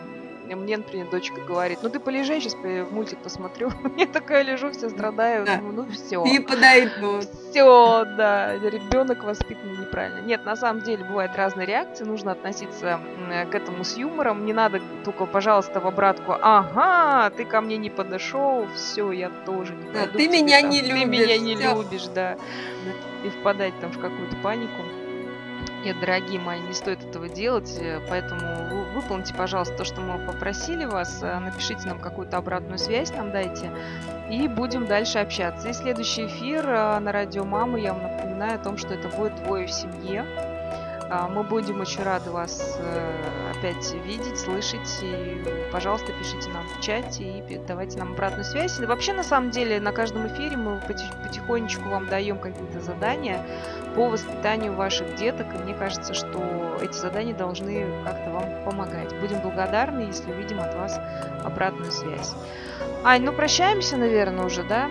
[0.56, 2.56] мне, например, дочка говорит, ну ты полежи, сейчас
[2.92, 3.72] мультик посмотрю.
[3.98, 5.46] Я такая лежу, все страдаю.
[5.46, 5.58] Да.
[5.58, 6.24] Думаю, ну все.
[6.26, 7.20] И подойду.
[7.50, 8.54] Все, да.
[8.58, 10.22] Ребенок воспитан неправильно.
[10.22, 12.04] Нет, на самом деле бывают разные реакции.
[12.04, 13.00] Нужно относиться
[13.52, 14.46] к этому с юмором.
[14.46, 16.36] Не надо только, пожалуйста, в обратку.
[16.42, 20.82] Ага, ты ко мне не подошел, все, я тоже не да, Ты меня там, не
[20.82, 21.00] любишь.
[21.02, 21.76] Ты меня не все.
[21.76, 22.38] любишь, да.
[23.24, 24.82] И впадать там в какую-то панику.
[25.88, 30.84] Нет, дорогие мои, не стоит этого делать, э, поэтому выполните, пожалуйста, то, что мы попросили
[30.84, 33.72] вас, э, напишите нам какую-то обратную связь, нам дайте,
[34.30, 35.70] и будем дальше общаться.
[35.70, 39.42] И следующий эфир э, на радио Мамы, я вам напоминаю о том, что это будет
[39.46, 40.26] двое в семье.
[41.10, 42.78] А, мы будем очень рады вас
[43.58, 45.00] опять видеть, слышать.
[45.02, 48.80] И, пожалуйста, пишите нам в чате и давайте нам обратную связь.
[48.80, 53.46] И вообще, на самом деле, на каждом эфире мы потихонечку вам даем какие-то задания
[53.96, 55.48] по воспитанию ваших деток.
[55.54, 59.14] И мне кажется, что эти задания должны как-то вам помогать.
[59.20, 61.00] Будем благодарны, если увидим от вас
[61.44, 62.34] обратную связь.
[63.04, 64.90] Ань, ну прощаемся, наверное, уже, да?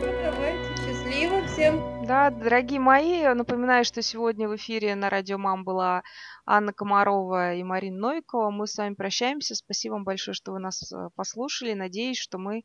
[0.00, 2.06] Давайте, счастливо всем.
[2.06, 6.02] Да, дорогие мои, напоминаю, что сегодня в эфире на Радио Мам была
[6.44, 8.50] Анна Комарова и Марина Новикова.
[8.50, 9.54] Мы с вами прощаемся.
[9.54, 11.74] Спасибо вам большое, что вы нас э, послушали.
[11.74, 12.64] Надеюсь, что мы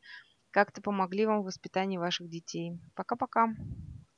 [0.50, 2.72] как-то помогли вам в воспитании ваших детей.
[2.94, 3.48] Пока-пока.